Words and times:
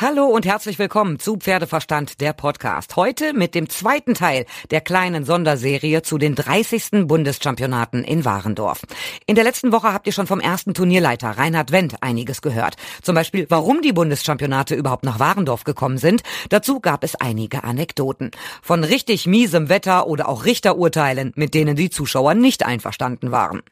Hallo 0.00 0.26
und 0.26 0.46
herzlich 0.46 0.78
willkommen 0.78 1.18
zu 1.18 1.38
Pferdeverstand, 1.38 2.20
der 2.20 2.32
Podcast. 2.32 2.94
Heute 2.94 3.32
mit 3.32 3.56
dem 3.56 3.68
zweiten 3.68 4.14
Teil 4.14 4.46
der 4.70 4.80
kleinen 4.80 5.24
Sonderserie 5.24 6.02
zu 6.02 6.18
den 6.18 6.36
30. 6.36 7.08
Bundeschampionaten 7.08 8.04
in 8.04 8.24
Warendorf. 8.24 8.82
In 9.26 9.34
der 9.34 9.42
letzten 9.42 9.72
Woche 9.72 9.92
habt 9.92 10.06
ihr 10.06 10.12
schon 10.12 10.28
vom 10.28 10.38
ersten 10.38 10.72
Turnierleiter 10.72 11.30
Reinhard 11.30 11.72
Wendt 11.72 11.96
einiges 12.00 12.42
gehört. 12.42 12.76
Zum 13.02 13.16
Beispiel, 13.16 13.46
warum 13.48 13.82
die 13.82 13.92
Bundeschampionate 13.92 14.76
überhaupt 14.76 15.02
nach 15.02 15.18
Warendorf 15.18 15.64
gekommen 15.64 15.98
sind. 15.98 16.22
Dazu 16.48 16.78
gab 16.78 17.02
es 17.02 17.16
einige 17.16 17.64
Anekdoten. 17.64 18.30
Von 18.62 18.84
richtig 18.84 19.26
miesem 19.26 19.68
Wetter 19.68 20.06
oder 20.06 20.28
auch 20.28 20.44
Richterurteilen, 20.44 21.32
mit 21.34 21.54
denen 21.54 21.74
die 21.74 21.90
Zuschauer 21.90 22.34
nicht 22.34 22.64
einverstanden 22.64 23.32
waren. 23.32 23.62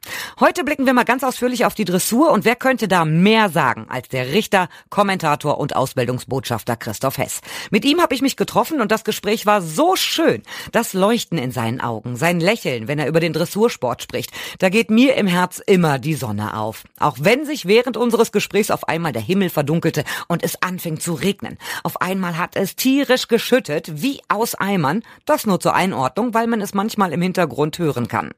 Heute 0.40 0.64
blicken 0.64 0.86
wir 0.86 0.92
mal 0.92 1.04
ganz 1.04 1.22
ausführlich 1.22 1.66
auf 1.66 1.74
die 1.76 1.84
Dressur 1.84 2.32
und 2.32 2.44
wer 2.44 2.56
könnte 2.56 2.88
da 2.88 3.04
mehr 3.04 3.48
sagen 3.48 3.86
als 3.88 4.08
der 4.08 4.32
Richter, 4.32 4.68
Kommentator 4.90 5.58
und 5.58 5.76
Ausbildung 5.76 6.15
Verteidigungsbotschafter 6.16 6.76
Christoph 6.76 7.18
Hess. 7.18 7.40
Mit 7.70 7.84
ihm 7.84 8.00
habe 8.00 8.14
ich 8.14 8.22
mich 8.22 8.36
getroffen 8.36 8.80
und 8.80 8.90
das 8.90 9.04
Gespräch 9.04 9.46
war 9.46 9.62
so 9.62 9.96
schön. 9.96 10.42
Das 10.72 10.92
Leuchten 10.92 11.38
in 11.38 11.52
seinen 11.52 11.80
Augen, 11.80 12.16
sein 12.16 12.40
Lächeln, 12.40 12.88
wenn 12.88 12.98
er 12.98 13.06
über 13.06 13.20
den 13.20 13.32
Dressursport 13.32 14.02
spricht. 14.02 14.30
Da 14.58 14.68
geht 14.68 14.90
mir 14.90 15.16
im 15.16 15.26
Herz 15.26 15.60
immer 15.64 15.98
die 15.98 16.14
Sonne 16.14 16.56
auf. 16.56 16.84
Auch 16.98 17.16
wenn 17.20 17.44
sich 17.44 17.66
während 17.66 17.96
unseres 17.96 18.32
Gesprächs 18.32 18.70
auf 18.70 18.88
einmal 18.88 19.12
der 19.12 19.22
Himmel 19.22 19.50
verdunkelte 19.50 20.04
und 20.28 20.42
es 20.42 20.62
anfing 20.62 21.00
zu 21.00 21.14
regnen. 21.14 21.58
Auf 21.82 22.00
einmal 22.00 22.38
hat 22.38 22.56
es 22.56 22.76
tierisch 22.76 23.28
geschüttet, 23.28 24.02
wie 24.02 24.20
aus 24.28 24.54
Eimern. 24.54 25.02
Das 25.24 25.46
nur 25.46 25.60
zur 25.60 25.74
Einordnung, 25.74 26.34
weil 26.34 26.46
man 26.46 26.60
es 26.60 26.74
manchmal 26.74 27.12
im 27.12 27.22
Hintergrund 27.22 27.78
hören 27.78 28.08
kann. 28.08 28.30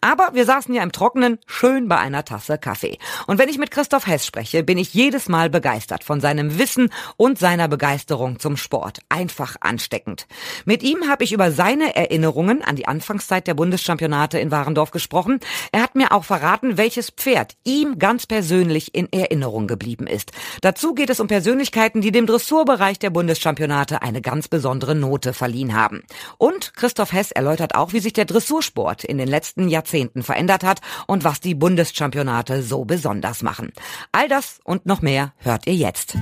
Aber 0.00 0.30
wir 0.32 0.44
saßen 0.44 0.74
ja 0.74 0.82
im 0.82 0.92
Trockenen, 0.92 1.38
schön 1.46 1.88
bei 1.88 1.98
einer 1.98 2.24
Tasse 2.24 2.58
Kaffee. 2.58 2.98
Und 3.26 3.38
wenn 3.38 3.48
ich 3.48 3.58
mit 3.58 3.70
Christoph 3.70 4.06
Hess 4.06 4.26
spreche, 4.26 4.62
bin 4.62 4.78
ich 4.78 4.94
jedes 4.94 5.28
Mal 5.28 5.50
begeistert 5.50 6.04
von 6.04 6.20
seinem 6.20 6.58
Wissen 6.58 6.90
und 7.16 7.38
seiner 7.38 7.68
Begeisterung 7.68 8.38
zum 8.38 8.56
Sport. 8.56 9.00
Einfach 9.08 9.56
ansteckend. 9.60 10.26
Mit 10.64 10.82
ihm 10.82 11.08
habe 11.08 11.24
ich 11.24 11.32
über 11.32 11.50
seine 11.50 11.96
Erinnerungen 11.96 12.62
an 12.62 12.76
die 12.76 12.86
Anfangszeit 12.86 13.46
der 13.46 13.54
Bundeschampionate 13.54 14.38
in 14.38 14.50
Warendorf 14.50 14.90
gesprochen. 14.90 15.40
Er 15.72 15.82
hat 15.82 15.94
mir 15.94 16.12
auch 16.12 16.24
verraten, 16.24 16.76
welches 16.76 17.10
Pferd 17.10 17.56
ihm 17.64 17.98
ganz 17.98 18.26
persönlich 18.26 18.94
in 18.94 19.12
Erinnerung 19.12 19.66
geblieben 19.66 20.06
ist. 20.06 20.32
Dazu 20.60 20.94
geht 20.94 21.10
es 21.10 21.20
um 21.20 21.26
Persönlichkeiten, 21.26 22.00
die 22.00 22.12
dem 22.12 22.26
Dressurbereich 22.26 22.98
der 22.98 23.10
Bundeschampionate 23.10 24.02
eine 24.02 24.22
ganz 24.22 24.48
besondere 24.48 24.94
Note 24.94 25.32
verliehen 25.32 25.74
haben. 25.74 26.04
Und 26.38 26.74
Christoph 26.74 27.12
Hess 27.12 27.32
erläutert 27.32 27.74
auch, 27.74 27.92
wie 27.92 28.00
sich 28.00 28.12
der 28.12 28.24
Dressursport 28.24 29.04
in 29.04 29.18
den 29.18 29.28
letzten 29.28 29.47
letzten 29.48 29.68
Jahrzehnten 29.68 30.22
verändert 30.22 30.62
hat 30.62 30.80
und 31.06 31.24
was 31.24 31.40
die 31.40 31.54
Bundeschampionate 31.54 32.62
so 32.62 32.84
besonders 32.84 33.42
machen. 33.42 33.72
All 34.12 34.28
das 34.28 34.60
und 34.64 34.84
noch 34.84 35.00
mehr 35.00 35.32
hört 35.38 35.66
ihr 35.66 35.74
jetzt. 35.74 36.16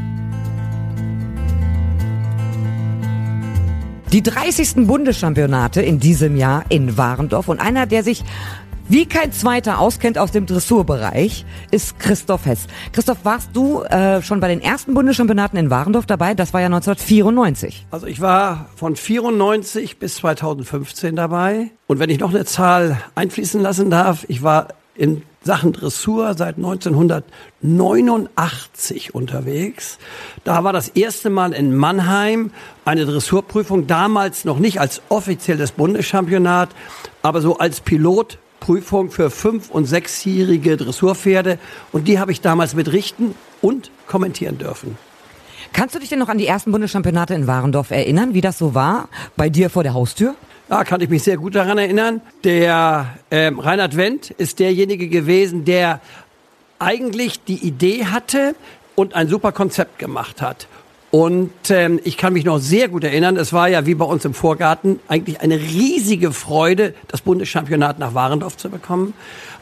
Die 4.12 4.22
30. 4.22 4.86
Bundeschampionate 4.86 5.82
in 5.82 5.98
diesem 5.98 6.36
Jahr 6.36 6.64
in 6.68 6.96
Warendorf 6.96 7.48
und 7.48 7.58
einer, 7.58 7.86
der 7.86 8.04
sich 8.04 8.22
wie 8.88 9.06
kein 9.06 9.32
zweiter 9.32 9.80
auskennt 9.80 10.18
aus 10.18 10.30
dem 10.30 10.46
Dressurbereich, 10.46 11.44
ist 11.70 11.98
Christoph 11.98 12.44
Hess. 12.46 12.66
Christoph, 12.92 13.18
warst 13.24 13.50
du 13.52 13.82
äh, 13.82 14.22
schon 14.22 14.40
bei 14.40 14.48
den 14.48 14.60
ersten 14.60 14.94
Bundeschampionaten 14.94 15.58
in 15.58 15.70
Warendorf 15.70 16.06
dabei? 16.06 16.34
Das 16.34 16.52
war 16.52 16.60
ja 16.60 16.66
1994. 16.66 17.86
Also 17.90 18.06
ich 18.06 18.20
war 18.20 18.68
von 18.76 18.94
94 18.94 19.98
bis 19.98 20.16
2015 20.16 21.16
dabei. 21.16 21.70
Und 21.86 21.98
wenn 21.98 22.10
ich 22.10 22.20
noch 22.20 22.28
eine 22.30 22.44
Zahl 22.44 23.00
einfließen 23.14 23.58
lassen 23.60 23.90
darf, 23.90 24.24
ich 24.28 24.42
war 24.42 24.68
in 24.94 25.22
Sachen 25.42 25.72
Dressur 25.72 26.34
seit 26.34 26.56
1989 26.56 29.14
unterwegs. 29.14 29.98
Da 30.44 30.64
war 30.64 30.72
das 30.72 30.88
erste 30.88 31.30
Mal 31.30 31.52
in 31.52 31.76
Mannheim 31.76 32.50
eine 32.84 33.06
Dressurprüfung, 33.06 33.86
damals 33.86 34.44
noch 34.44 34.58
nicht 34.58 34.80
als 34.80 35.02
offizielles 35.08 35.70
Bundeschampionat, 35.72 36.70
aber 37.22 37.40
so 37.40 37.58
als 37.58 37.80
Pilot 37.80 38.38
Prüfung 38.60 39.10
für 39.10 39.30
fünf- 39.30 39.70
und 39.70 39.86
sechsjährige 39.86 40.76
Dressurpferde 40.76 41.58
und 41.92 42.08
die 42.08 42.18
habe 42.18 42.32
ich 42.32 42.40
damals 42.40 42.74
mitrichten 42.74 43.34
und 43.62 43.90
kommentieren 44.06 44.58
dürfen. 44.58 44.96
Kannst 45.72 45.94
du 45.94 45.98
dich 45.98 46.08
denn 46.08 46.18
noch 46.18 46.28
an 46.28 46.38
die 46.38 46.46
ersten 46.46 46.72
Bundeschampionate 46.72 47.34
in 47.34 47.46
Warendorf 47.46 47.90
erinnern, 47.90 48.34
wie 48.34 48.40
das 48.40 48.58
so 48.58 48.74
war 48.74 49.08
bei 49.36 49.48
dir 49.48 49.70
vor 49.70 49.82
der 49.82 49.94
Haustür? 49.94 50.34
Ja, 50.68 50.84
kann 50.84 51.00
ich 51.00 51.08
mich 51.08 51.22
sehr 51.22 51.36
gut 51.36 51.54
daran 51.54 51.78
erinnern. 51.78 52.20
Der 52.42 53.14
äh, 53.30 53.52
Reinhard 53.56 53.96
Wendt 53.96 54.30
ist 54.30 54.58
derjenige 54.58 55.08
gewesen, 55.08 55.64
der 55.64 56.00
eigentlich 56.78 57.44
die 57.44 57.64
Idee 57.66 58.06
hatte 58.06 58.54
und 58.96 59.14
ein 59.14 59.28
super 59.28 59.52
Konzept 59.52 59.98
gemacht 59.98 60.42
hat. 60.42 60.66
Und 61.10 61.52
ähm, 61.70 62.00
ich 62.04 62.16
kann 62.16 62.32
mich 62.32 62.44
noch 62.44 62.58
sehr 62.58 62.88
gut 62.88 63.04
erinnern, 63.04 63.36
es 63.36 63.52
war 63.52 63.68
ja 63.68 63.86
wie 63.86 63.94
bei 63.94 64.04
uns 64.04 64.24
im 64.24 64.34
Vorgarten 64.34 64.98
eigentlich 65.08 65.40
eine 65.40 65.56
riesige 65.56 66.32
Freude, 66.32 66.94
das 67.08 67.20
Bundeschampionat 67.20 67.98
nach 67.98 68.14
Warendorf 68.14 68.56
zu 68.56 68.68
bekommen. 68.68 69.14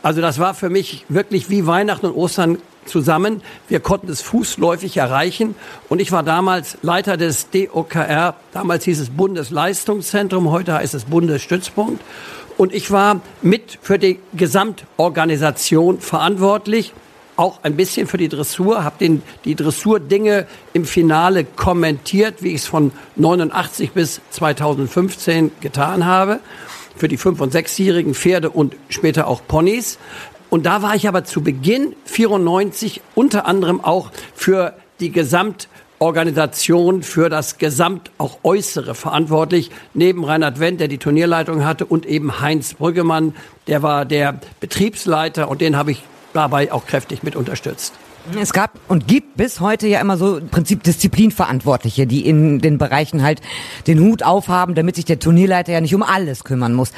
Also 0.02 0.20
das 0.20 0.38
war 0.38 0.54
für 0.54 0.70
mich 0.70 1.04
wirklich 1.08 1.50
wie 1.50 1.66
Weihnachten 1.66 2.06
und 2.06 2.14
Ostern 2.14 2.58
zusammen. 2.86 3.42
Wir 3.68 3.80
konnten 3.80 4.10
es 4.10 4.20
fußläufig 4.22 4.96
erreichen. 4.96 5.54
Und 5.88 6.00
ich 6.00 6.12
war 6.12 6.22
damals 6.22 6.78
Leiter 6.82 7.16
des 7.16 7.50
DOKR. 7.50 8.36
Damals 8.52 8.84
hieß 8.84 9.00
es 9.00 9.10
Bundesleistungszentrum, 9.10 10.50
heute 10.50 10.74
heißt 10.74 10.94
es 10.94 11.04
Bundesstützpunkt. 11.04 12.02
Und 12.56 12.72
ich 12.72 12.90
war 12.90 13.20
mit 13.42 13.78
für 13.82 13.98
die 13.98 14.18
Gesamtorganisation 14.34 16.00
verantwortlich 16.00 16.92
auch 17.36 17.60
ein 17.62 17.76
bisschen 17.76 18.06
für 18.06 18.16
die 18.16 18.28
Dressur, 18.28 18.84
habe 18.84 18.96
den 18.98 19.22
die 19.44 19.54
Dressur-Dinge 19.54 20.46
im 20.72 20.84
Finale 20.84 21.44
kommentiert, 21.44 22.42
wie 22.42 22.50
ich 22.50 22.62
es 22.62 22.66
von 22.66 22.92
89 23.16 23.92
bis 23.92 24.20
2015 24.30 25.52
getan 25.60 26.04
habe, 26.06 26.40
für 26.96 27.08
die 27.08 27.16
fünf- 27.16 27.40
und 27.40 27.52
sechsjährigen 27.52 28.14
Pferde 28.14 28.50
und 28.50 28.76
später 28.88 29.26
auch 29.26 29.42
Ponys. 29.46 29.98
Und 30.50 30.66
da 30.66 30.82
war 30.82 30.94
ich 30.94 31.08
aber 31.08 31.24
zu 31.24 31.42
Beginn 31.42 31.96
94 32.04 33.00
unter 33.14 33.46
anderem 33.46 33.82
auch 33.82 34.10
für 34.34 34.74
die 35.00 35.10
Gesamtorganisation, 35.10 37.02
für 37.02 37.28
das 37.28 37.58
Gesamt 37.58 38.12
auch 38.18 38.38
Äußere 38.44 38.94
verantwortlich, 38.94 39.72
neben 39.94 40.24
Reinhard 40.24 40.60
Wendt, 40.60 40.80
der 40.80 40.86
die 40.86 40.98
Turnierleitung 40.98 41.64
hatte, 41.64 41.84
und 41.86 42.06
eben 42.06 42.40
Heinz 42.40 42.74
Brüggemann, 42.74 43.34
der 43.66 43.82
war 43.82 44.04
der 44.04 44.38
Betriebsleiter 44.60 45.48
und 45.48 45.60
den 45.60 45.76
habe 45.76 45.90
ich 45.90 46.04
dabei 46.34 46.70
auch 46.72 46.86
kräftig 46.86 47.22
mit 47.22 47.36
unterstützt. 47.36 47.94
Es 48.40 48.54
gab 48.54 48.78
und 48.88 49.06
gibt 49.06 49.36
bis 49.36 49.60
heute 49.60 49.86
ja 49.86 50.00
immer 50.00 50.16
so 50.16 50.38
im 50.38 50.48
Prinzip 50.48 50.82
Disziplinverantwortliche, 50.82 52.06
die 52.06 52.26
in 52.26 52.58
den 52.58 52.78
Bereichen 52.78 53.22
halt 53.22 53.42
den 53.86 54.00
Hut 54.00 54.22
aufhaben, 54.22 54.74
damit 54.74 54.96
sich 54.96 55.04
der 55.04 55.18
Turnierleiter 55.18 55.72
ja 55.72 55.80
nicht 55.80 55.94
um 55.94 56.02
alles 56.02 56.44
kümmern 56.44 56.72
muss. 56.72 56.92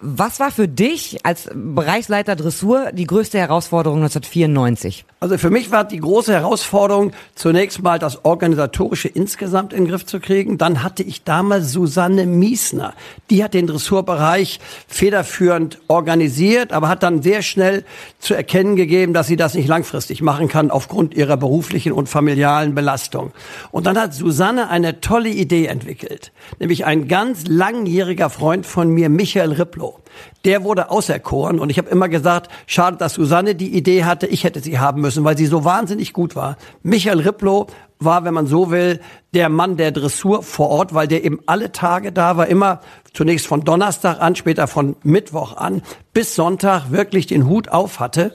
Was 0.00 0.40
war 0.40 0.50
für 0.50 0.68
dich 0.68 1.18
als 1.26 1.50
Bereichsleiter 1.54 2.34
Dressur 2.34 2.92
die 2.92 3.06
größte 3.06 3.38
Herausforderung 3.38 3.98
1994? 3.98 5.04
Also 5.20 5.36
für 5.36 5.50
mich 5.50 5.70
war 5.70 5.84
die 5.84 6.00
große 6.00 6.32
Herausforderung 6.32 7.12
zunächst 7.34 7.82
mal 7.82 7.98
das 7.98 8.24
Organisatorische 8.24 9.08
insgesamt 9.08 9.74
in 9.74 9.84
den 9.84 9.90
Griff 9.90 10.06
zu 10.06 10.18
kriegen. 10.18 10.56
Dann 10.56 10.82
hatte 10.82 11.02
ich 11.02 11.24
damals 11.24 11.72
Susanne 11.72 12.24
Miesner. 12.24 12.94
Die 13.28 13.44
hat 13.44 13.52
den 13.52 13.66
Dressurbereich 13.66 14.60
federführend 14.88 15.78
organisiert, 15.88 16.72
aber 16.72 16.88
hat 16.88 17.02
dann 17.02 17.20
sehr 17.20 17.42
schnell 17.42 17.84
zu 18.18 18.32
erkennen 18.32 18.76
gegeben, 18.76 19.12
dass 19.12 19.26
sie 19.26 19.36
das 19.36 19.52
nicht 19.52 19.68
langfristig 19.68 20.22
machen 20.22 20.48
kann 20.48 20.69
aufgrund 20.70 21.14
ihrer 21.14 21.36
beruflichen 21.36 21.92
und 21.92 22.08
familialen 22.08 22.74
Belastung. 22.74 23.32
Und 23.70 23.86
dann 23.86 23.98
hat 23.98 24.14
Susanne 24.14 24.70
eine 24.70 25.00
tolle 25.00 25.28
Idee 25.28 25.66
entwickelt. 25.66 26.32
Nämlich 26.58 26.84
ein 26.86 27.08
ganz 27.08 27.46
langjähriger 27.46 28.30
Freund 28.30 28.66
von 28.66 28.88
mir, 28.88 29.08
Michael 29.08 29.52
Ripplow 29.52 30.00
der 30.44 30.64
wurde 30.64 30.90
auserkoren. 30.90 31.58
Und 31.58 31.70
ich 31.70 31.78
habe 31.78 31.90
immer 31.90 32.08
gesagt, 32.08 32.50
schade, 32.66 32.96
dass 32.96 33.14
Susanne 33.14 33.54
die 33.54 33.74
Idee 33.76 34.04
hatte, 34.04 34.26
ich 34.26 34.44
hätte 34.44 34.60
sie 34.60 34.78
haben 34.78 35.00
müssen, 35.00 35.24
weil 35.24 35.36
sie 35.36 35.46
so 35.46 35.64
wahnsinnig 35.64 36.12
gut 36.12 36.36
war. 36.36 36.56
Michael 36.82 37.20
Ripplow 37.20 37.66
war, 38.00 38.24
wenn 38.24 38.34
man 38.34 38.46
so 38.46 38.70
will, 38.70 39.00
der 39.34 39.48
Mann 39.48 39.76
der 39.76 39.92
Dressur 39.92 40.42
vor 40.42 40.70
Ort, 40.70 40.94
weil 40.94 41.06
der 41.06 41.22
eben 41.24 41.40
alle 41.46 41.70
Tage 41.70 42.12
da 42.12 42.36
war, 42.36 42.46
immer 42.46 42.80
zunächst 43.12 43.46
von 43.46 43.62
Donnerstag 43.62 44.20
an, 44.20 44.36
später 44.36 44.66
von 44.66 44.96
Mittwoch 45.02 45.56
an, 45.56 45.82
bis 46.12 46.34
Sonntag 46.34 46.90
wirklich 46.90 47.26
den 47.26 47.46
Hut 47.46 47.68
auf 47.68 48.00
hatte. 48.00 48.32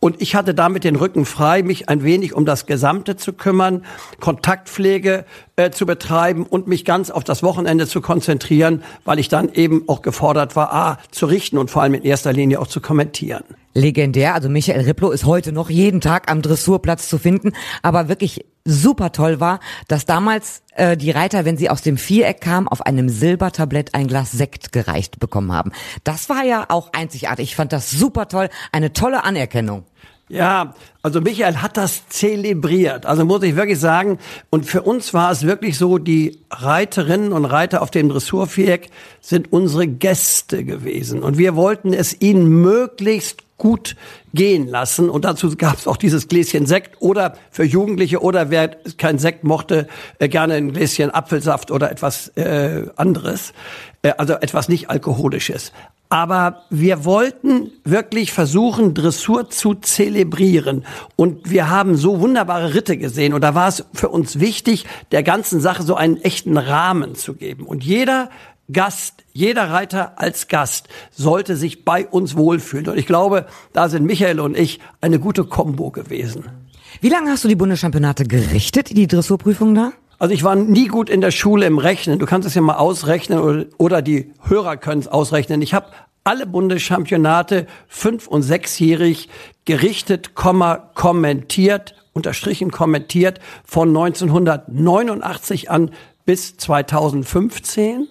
Und 0.00 0.20
ich 0.22 0.34
hatte 0.34 0.54
damit 0.54 0.84
den 0.84 0.96
Rücken 0.96 1.24
frei, 1.24 1.62
mich 1.62 1.88
ein 1.88 2.04
wenig 2.04 2.34
um 2.34 2.44
das 2.44 2.66
Gesamte 2.66 3.16
zu 3.16 3.32
kümmern, 3.32 3.84
Kontaktpflege 4.20 5.24
äh, 5.58 5.72
zu 5.72 5.86
betreiben 5.86 6.46
und 6.46 6.68
mich 6.68 6.84
ganz 6.84 7.10
auf 7.10 7.24
das 7.24 7.42
Wochenende 7.42 7.88
zu 7.88 8.00
konzentrieren, 8.00 8.84
weil 9.04 9.18
ich 9.18 9.28
dann 9.28 9.52
eben 9.52 9.88
auch 9.88 10.02
gefordert 10.02 10.54
war, 10.54 10.72
A, 10.72 10.98
zu 11.10 11.26
richten 11.26 11.58
und 11.58 11.68
vor 11.68 11.82
allem 11.82 11.94
in 11.94 12.04
erster 12.04 12.32
Linie 12.32 12.60
auch 12.60 12.68
zu 12.68 12.80
kommentieren. 12.80 13.42
Legendär, 13.74 14.34
also 14.34 14.48
Michael 14.48 14.82
Ripplo 14.82 15.10
ist 15.10 15.24
heute 15.24 15.50
noch 15.50 15.68
jeden 15.68 16.00
Tag 16.00 16.30
am 16.30 16.42
Dressurplatz 16.42 17.08
zu 17.08 17.18
finden, 17.18 17.52
aber 17.82 18.08
wirklich 18.08 18.44
super 18.64 19.10
toll 19.10 19.40
war, 19.40 19.58
dass 19.88 20.04
damals 20.06 20.62
äh, 20.76 20.96
die 20.96 21.10
Reiter, 21.10 21.44
wenn 21.44 21.56
sie 21.56 21.70
aus 21.70 21.82
dem 21.82 21.96
Viereck 21.96 22.40
kamen, 22.40 22.68
auf 22.68 22.82
einem 22.82 23.08
Silbertablett 23.08 23.94
ein 23.94 24.06
Glas 24.06 24.30
Sekt 24.30 24.72
gereicht 24.72 25.18
bekommen 25.18 25.52
haben. 25.52 25.72
Das 26.04 26.28
war 26.28 26.44
ja 26.44 26.66
auch 26.68 26.92
einzigartig. 26.92 27.50
Ich 27.50 27.56
fand 27.56 27.72
das 27.72 27.90
super 27.90 28.28
toll, 28.28 28.48
eine 28.70 28.92
tolle 28.92 29.24
Anerkennung. 29.24 29.84
Ja, 30.28 30.74
also 31.02 31.20
Michael 31.20 31.56
hat 31.56 31.76
das 31.76 32.06
zelebriert. 32.08 33.06
Also 33.06 33.24
muss 33.24 33.42
ich 33.42 33.56
wirklich 33.56 33.78
sagen, 33.78 34.18
und 34.50 34.66
für 34.66 34.82
uns 34.82 35.14
war 35.14 35.30
es 35.30 35.44
wirklich 35.44 35.78
so, 35.78 35.98
die 35.98 36.38
Reiterinnen 36.50 37.32
und 37.32 37.46
Reiter 37.46 37.80
auf 37.80 37.90
dem 37.90 38.10
Dressurviereck 38.10 38.90
sind 39.20 39.52
unsere 39.52 39.86
Gäste 39.86 40.64
gewesen. 40.64 41.22
Und 41.22 41.38
wir 41.38 41.56
wollten 41.56 41.94
es 41.94 42.20
ihnen 42.20 42.60
möglichst 42.60 43.42
gut 43.58 43.96
gehen 44.32 44.68
lassen. 44.68 45.10
Und 45.10 45.24
dazu 45.24 45.54
gab 45.56 45.78
es 45.78 45.86
auch 45.86 45.96
dieses 45.96 46.28
Gläschen 46.28 46.66
Sekt 46.66 47.02
oder 47.02 47.36
für 47.50 47.64
Jugendliche 47.64 48.22
oder 48.22 48.50
wer 48.50 48.68
kein 48.96 49.18
Sekt 49.18 49.44
mochte, 49.44 49.88
äh, 50.18 50.28
gerne 50.28 50.54
ein 50.54 50.72
Gläschen 50.72 51.10
Apfelsaft 51.10 51.70
oder 51.70 51.90
etwas 51.90 52.28
äh, 52.36 52.86
anderes. 52.96 53.52
Äh, 54.02 54.12
also 54.16 54.34
etwas 54.34 54.68
nicht 54.68 54.90
alkoholisches. 54.90 55.72
Aber 56.10 56.62
wir 56.70 57.04
wollten 57.04 57.70
wirklich 57.84 58.32
versuchen, 58.32 58.94
Dressur 58.94 59.50
zu 59.50 59.74
zelebrieren. 59.74 60.86
Und 61.16 61.50
wir 61.50 61.68
haben 61.68 61.96
so 61.96 62.20
wunderbare 62.20 62.72
Ritte 62.72 62.96
gesehen. 62.96 63.34
Und 63.34 63.42
da 63.42 63.54
war 63.54 63.68
es 63.68 63.84
für 63.92 64.08
uns 64.08 64.40
wichtig, 64.40 64.86
der 65.12 65.22
ganzen 65.22 65.60
Sache 65.60 65.82
so 65.82 65.94
einen 65.96 66.16
echten 66.16 66.56
Rahmen 66.56 67.14
zu 67.14 67.34
geben. 67.34 67.66
Und 67.66 67.84
jeder 67.84 68.30
Gast, 68.70 69.24
jeder 69.32 69.70
Reiter 69.70 70.18
als 70.18 70.48
Gast 70.48 70.88
sollte 71.10 71.56
sich 71.56 71.84
bei 71.84 72.06
uns 72.06 72.36
wohlfühlen. 72.36 72.88
Und 72.88 72.98
ich 72.98 73.06
glaube, 73.06 73.46
da 73.72 73.88
sind 73.88 74.04
Michael 74.04 74.40
und 74.40 74.56
ich 74.56 74.80
eine 75.00 75.18
gute 75.18 75.44
Kombo 75.44 75.90
gewesen. 75.90 76.44
Wie 77.00 77.08
lange 77.08 77.30
hast 77.30 77.44
du 77.44 77.48
die 77.48 77.54
Bundeschampionate 77.54 78.24
gerichtet, 78.24 78.96
die 78.96 79.06
Dressurprüfung 79.06 79.74
da? 79.74 79.92
Also 80.18 80.34
ich 80.34 80.42
war 80.42 80.56
nie 80.56 80.88
gut 80.88 81.08
in 81.08 81.20
der 81.20 81.30
Schule 81.30 81.66
im 81.66 81.78
Rechnen. 81.78 82.18
Du 82.18 82.26
kannst 82.26 82.46
es 82.46 82.54
ja 82.54 82.60
mal 82.60 82.76
ausrechnen 82.76 83.38
oder, 83.38 83.66
oder 83.78 84.02
die 84.02 84.32
Hörer 84.42 84.76
können 84.76 85.00
es 85.00 85.08
ausrechnen. 85.08 85.62
Ich 85.62 85.74
habe 85.74 85.86
alle 86.24 86.46
Bundeschampionate 86.46 87.66
fünf- 87.86 88.26
und 88.26 88.42
sechsjährig 88.42 89.28
gerichtet, 89.64 90.34
kommentiert, 90.34 91.94
unterstrichen 92.12 92.70
kommentiert 92.72 93.38
von 93.64 93.88
1989 93.88 95.70
an 95.70 95.92
bis 96.24 96.56
2015 96.56 98.08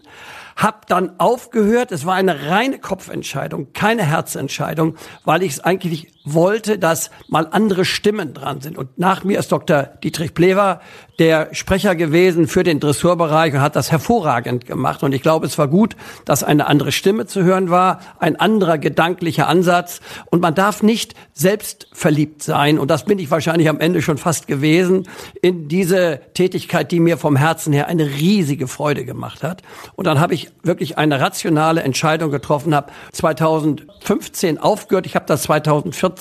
hab 0.55 0.87
dann 0.87 1.19
aufgehört. 1.19 1.91
Es 1.91 2.05
war 2.05 2.15
eine 2.15 2.49
reine 2.49 2.79
Kopfentscheidung, 2.79 3.73
keine 3.73 4.03
Herzentscheidung, 4.03 4.95
weil 5.23 5.43
ich 5.43 5.53
es 5.53 5.59
eigentlich 5.59 6.11
wollte, 6.33 6.77
dass 6.77 7.11
mal 7.27 7.47
andere 7.51 7.85
Stimmen 7.85 8.33
dran 8.33 8.61
sind. 8.61 8.77
Und 8.77 8.97
nach 8.97 9.23
mir 9.23 9.39
ist 9.39 9.51
Dr. 9.51 9.83
Dietrich 10.03 10.33
Plewer 10.33 10.81
der 11.19 11.49
Sprecher 11.53 11.95
gewesen 11.95 12.47
für 12.47 12.63
den 12.63 12.79
Dressurbereich 12.79 13.53
und 13.53 13.61
hat 13.61 13.75
das 13.75 13.91
hervorragend 13.91 14.65
gemacht. 14.65 15.01
Und 15.01 15.13
ich 15.13 15.21
glaube, 15.21 15.47
es 15.47 15.57
war 15.57 15.67
gut, 15.67 15.95
dass 16.25 16.43
eine 16.43 16.67
andere 16.67 16.91
Stimme 16.91 17.25
zu 17.25 17.43
hören 17.43 17.69
war, 17.69 17.99
ein 18.19 18.35
anderer 18.35 18.77
gedanklicher 18.77 19.47
Ansatz. 19.47 19.99
Und 20.29 20.41
man 20.41 20.53
darf 20.53 20.83
nicht 20.83 21.15
selbst 21.33 21.87
verliebt 21.91 22.43
sein. 22.43 22.77
Und 22.77 22.91
das 22.91 23.05
bin 23.05 23.17
ich 23.17 23.31
wahrscheinlich 23.31 23.67
am 23.69 23.79
Ende 23.79 24.01
schon 24.01 24.17
fast 24.17 24.47
gewesen 24.47 25.07
in 25.41 25.67
diese 25.67 26.21
Tätigkeit, 26.33 26.91
die 26.91 26.99
mir 26.99 27.17
vom 27.17 27.35
Herzen 27.35 27.73
her 27.73 27.87
eine 27.87 28.05
riesige 28.05 28.67
Freude 28.67 29.05
gemacht 29.05 29.41
hat. 29.43 29.63
Und 29.95 30.05
dann 30.05 30.19
habe 30.19 30.35
ich 30.35 30.51
wirklich 30.61 30.97
eine 30.99 31.19
rationale 31.19 31.81
Entscheidung 31.81 32.29
getroffen, 32.29 32.75
habe 32.75 32.91
2015 33.13 34.59
aufgehört. 34.59 35.07
Ich 35.07 35.15
habe 35.15 35.25
das 35.25 35.43
2014 35.43 36.16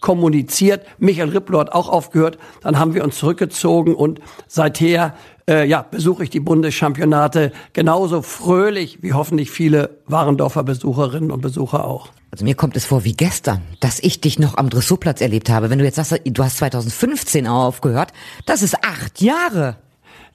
kommuniziert. 0.00 0.86
Michael 0.98 1.30
Rippler 1.30 1.60
hat 1.60 1.72
auch 1.72 1.88
aufgehört. 1.88 2.38
Dann 2.62 2.78
haben 2.78 2.94
wir 2.94 3.04
uns 3.04 3.18
zurückgezogen 3.18 3.94
und 3.94 4.20
seither 4.46 5.14
äh, 5.48 5.66
ja, 5.66 5.82
besuche 5.82 6.24
ich 6.24 6.30
die 6.30 6.40
Bundeschampionate 6.40 7.52
genauso 7.72 8.22
fröhlich 8.22 9.02
wie 9.02 9.12
hoffentlich 9.12 9.50
viele 9.50 9.98
Warendorfer 10.06 10.62
Besucherinnen 10.62 11.30
und 11.30 11.40
Besucher 11.40 11.84
auch. 11.84 12.08
Also 12.30 12.44
mir 12.44 12.54
kommt 12.54 12.76
es 12.76 12.84
vor 12.84 13.04
wie 13.04 13.14
gestern, 13.14 13.62
dass 13.80 13.98
ich 13.98 14.20
dich 14.20 14.38
noch 14.38 14.56
am 14.56 14.70
Dressurplatz 14.70 15.20
erlebt 15.20 15.50
habe. 15.50 15.68
Wenn 15.68 15.80
du 15.80 15.84
jetzt 15.84 15.96
sagst, 15.96 16.20
du 16.24 16.44
hast 16.44 16.58
2015 16.58 17.48
aufgehört, 17.48 18.12
das 18.46 18.62
ist 18.62 18.76
acht 18.84 19.20
Jahre. 19.20 19.76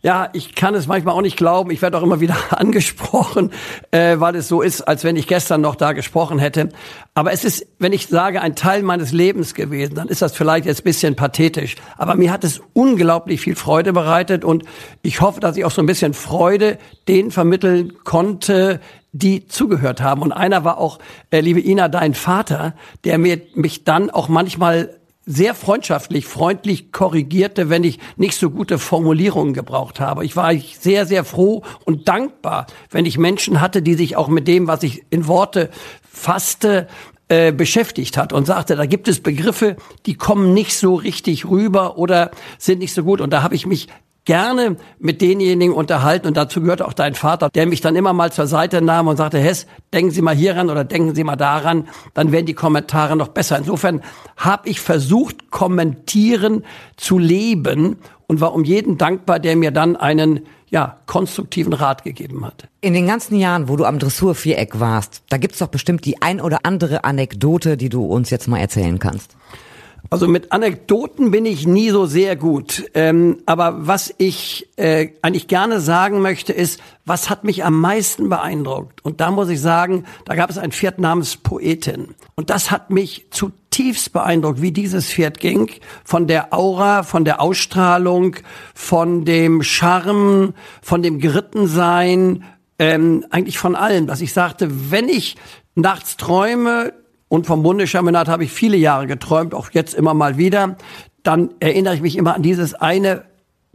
Ja, 0.05 0.29
ich 0.33 0.53
kann 0.53 0.75
es 0.75 0.85
manchmal 0.85 1.15
auch 1.15 1.23
nicht 1.23 1.35
glauben. 1.35 1.71
Ich 1.71 1.81
werde 1.81 1.97
auch 1.97 2.03
immer 2.03 2.19
wieder 2.19 2.37
angesprochen, 2.51 3.49
äh, 3.89 4.19
weil 4.19 4.35
es 4.35 4.47
so 4.47 4.61
ist, 4.61 4.81
als 4.81 5.03
wenn 5.03 5.15
ich 5.15 5.25
gestern 5.25 5.61
noch 5.61 5.73
da 5.73 5.93
gesprochen 5.93 6.37
hätte. 6.37 6.69
Aber 7.15 7.31
es 7.31 7.43
ist, 7.43 7.65
wenn 7.79 7.91
ich 7.91 8.05
sage, 8.05 8.39
ein 8.39 8.55
Teil 8.55 8.83
meines 8.83 9.13
Lebens 9.13 9.55
gewesen, 9.55 9.95
dann 9.95 10.07
ist 10.07 10.21
das 10.21 10.35
vielleicht 10.35 10.67
jetzt 10.67 10.83
bisschen 10.83 11.15
pathetisch. 11.15 11.73
Aber 11.97 12.13
mir 12.13 12.31
hat 12.31 12.43
es 12.43 12.61
unglaublich 12.73 13.41
viel 13.41 13.55
Freude 13.55 13.93
bereitet 13.93 14.45
und 14.45 14.63
ich 15.01 15.21
hoffe, 15.21 15.39
dass 15.39 15.57
ich 15.57 15.65
auch 15.65 15.71
so 15.71 15.81
ein 15.81 15.87
bisschen 15.87 16.13
Freude 16.13 16.77
denen 17.07 17.31
vermitteln 17.31 17.93
konnte, 18.03 18.81
die 19.11 19.47
zugehört 19.47 20.01
haben. 20.01 20.21
Und 20.21 20.33
einer 20.33 20.63
war 20.63 20.77
auch, 20.77 20.99
äh, 21.31 21.39
liebe 21.39 21.61
Ina, 21.61 21.87
dein 21.87 22.13
Vater, 22.13 22.75
der 23.05 23.17
mir, 23.17 23.41
mich 23.55 23.85
dann 23.85 24.11
auch 24.11 24.29
manchmal 24.29 24.99
sehr 25.25 25.55
freundschaftlich, 25.55 26.25
freundlich 26.25 26.91
korrigierte, 26.91 27.69
wenn 27.69 27.83
ich 27.83 27.99
nicht 28.15 28.37
so 28.37 28.49
gute 28.49 28.77
Formulierungen 28.77 29.53
gebraucht 29.53 29.99
habe. 29.99 30.23
Ich 30.23 30.35
war 30.35 30.53
sehr, 30.55 31.05
sehr 31.05 31.25
froh 31.25 31.63
und 31.83 32.07
dankbar, 32.07 32.67
wenn 32.91 33.05
ich 33.05 33.17
Menschen 33.17 33.59
hatte, 33.59 33.81
die 33.81 33.95
sich 33.95 34.15
auch 34.15 34.27
mit 34.27 34.47
dem, 34.47 34.67
was 34.67 34.83
ich 34.83 35.03
in 35.09 35.27
Worte 35.27 35.69
fasste, 36.07 36.87
äh, 37.27 37.51
beschäftigt 37.51 38.17
hat 38.17 38.33
und 38.33 38.45
sagte, 38.45 38.75
da 38.75 38.85
gibt 38.85 39.07
es 39.07 39.19
Begriffe, 39.19 39.77
die 40.05 40.13
kommen 40.13 40.53
nicht 40.53 40.77
so 40.77 40.93
richtig 40.93 41.45
rüber 41.45 41.97
oder 41.97 42.29
sind 42.59 42.77
nicht 42.77 42.93
so 42.93 43.03
gut. 43.03 43.19
Und 43.19 43.31
da 43.31 43.41
habe 43.41 43.55
ich 43.55 43.65
mich 43.65 43.87
gerne 44.25 44.77
mit 44.99 45.21
denjenigen 45.21 45.73
unterhalten 45.73 46.27
und 46.27 46.35
dazu 46.35 46.61
gehört 46.61 46.81
auch 46.81 46.93
dein 46.93 47.15
Vater, 47.15 47.49
der 47.53 47.67
mich 47.67 47.81
dann 47.81 47.95
immer 47.95 48.13
mal 48.13 48.31
zur 48.31 48.47
Seite 48.47 48.81
nahm 48.81 49.07
und 49.07 49.17
sagte, 49.17 49.39
Hess, 49.39 49.67
denken 49.93 50.11
Sie 50.11 50.21
mal 50.21 50.35
hieran 50.35 50.69
oder 50.69 50.83
denken 50.83 51.15
Sie 51.15 51.23
mal 51.23 51.35
daran, 51.35 51.87
dann 52.13 52.31
werden 52.31 52.45
die 52.45 52.53
Kommentare 52.53 53.15
noch 53.15 53.29
besser. 53.29 53.57
Insofern 53.57 54.01
habe 54.35 54.67
ich 54.67 54.81
versucht, 54.81 55.51
kommentieren 55.51 56.65
zu 56.97 57.19
leben 57.19 57.97
und 58.27 58.41
war 58.41 58.53
um 58.53 58.63
jeden 58.63 58.97
dankbar, 58.97 59.39
der 59.39 59.55
mir 59.55 59.71
dann 59.71 59.95
einen 59.95 60.41
ja, 60.69 60.97
konstruktiven 61.05 61.73
Rat 61.73 62.03
gegeben 62.03 62.43
hat. 62.45 62.67
In 62.81 62.93
den 62.93 63.07
ganzen 63.07 63.37
Jahren, 63.37 63.69
wo 63.69 63.75
du 63.75 63.85
am 63.85 63.99
Dressurviereck 63.99 64.79
warst, 64.79 65.21
da 65.29 65.37
gibt's 65.37 65.59
doch 65.59 65.67
bestimmt 65.67 66.05
die 66.05 66.21
ein 66.21 66.41
oder 66.41 66.59
andere 66.63 67.03
Anekdote, 67.03 67.77
die 67.77 67.89
du 67.89 68.03
uns 68.03 68.31
jetzt 68.31 68.47
mal 68.47 68.59
erzählen 68.59 68.97
kannst. 68.99 69.35
Also 70.09 70.27
mit 70.27 70.51
Anekdoten 70.51 71.31
bin 71.31 71.45
ich 71.45 71.65
nie 71.65 71.89
so 71.89 72.05
sehr 72.05 72.35
gut. 72.35 72.85
Ähm, 72.93 73.39
aber 73.45 73.87
was 73.87 74.13
ich 74.17 74.69
äh, 74.75 75.09
eigentlich 75.21 75.47
gerne 75.47 75.79
sagen 75.79 76.21
möchte, 76.21 76.53
ist, 76.53 76.79
was 77.05 77.29
hat 77.29 77.43
mich 77.43 77.65
am 77.65 77.79
meisten 77.79 78.29
beeindruckt? 78.29 79.03
Und 79.03 79.19
da 79.19 79.31
muss 79.31 79.49
ich 79.49 79.59
sagen, 79.59 80.05
da 80.25 80.35
gab 80.35 80.49
es 80.49 80.57
ein 80.57 80.71
Pferd 80.71 80.99
namens 80.99 81.37
Poetin. 81.37 82.09
Und 82.35 82.49
das 82.49 82.71
hat 82.71 82.91
mich 82.91 83.27
zutiefst 83.31 84.13
beeindruckt, 84.13 84.61
wie 84.61 84.71
dieses 84.71 85.11
Pferd 85.11 85.39
ging. 85.39 85.71
Von 86.03 86.27
der 86.27 86.53
Aura, 86.53 87.03
von 87.03 87.25
der 87.25 87.41
Ausstrahlung, 87.41 88.35
von 88.73 89.25
dem 89.25 89.63
Charme, 89.63 90.53
von 90.81 91.01
dem 91.01 91.19
Gerittensein, 91.19 92.43
ähm, 92.77 93.25
eigentlich 93.29 93.57
von 93.57 93.75
allem, 93.75 94.05
dass 94.05 94.21
ich 94.21 94.33
sagte, 94.33 94.91
wenn 94.91 95.09
ich 95.09 95.35
nachts 95.75 96.17
träume, 96.17 96.93
und 97.27 97.47
vom 97.47 97.63
Bundeschampionat 97.63 98.27
habe 98.27 98.43
ich 98.43 98.51
viele 98.51 98.77
Jahre 98.77 99.07
geträumt, 99.07 99.53
auch 99.53 99.71
jetzt 99.71 99.93
immer 99.93 100.13
mal 100.13 100.37
wieder. 100.37 100.77
Dann 101.23 101.49
erinnere 101.59 101.95
ich 101.95 102.01
mich 102.01 102.17
immer 102.17 102.35
an 102.35 102.43
dieses 102.43 102.75
eine 102.75 103.25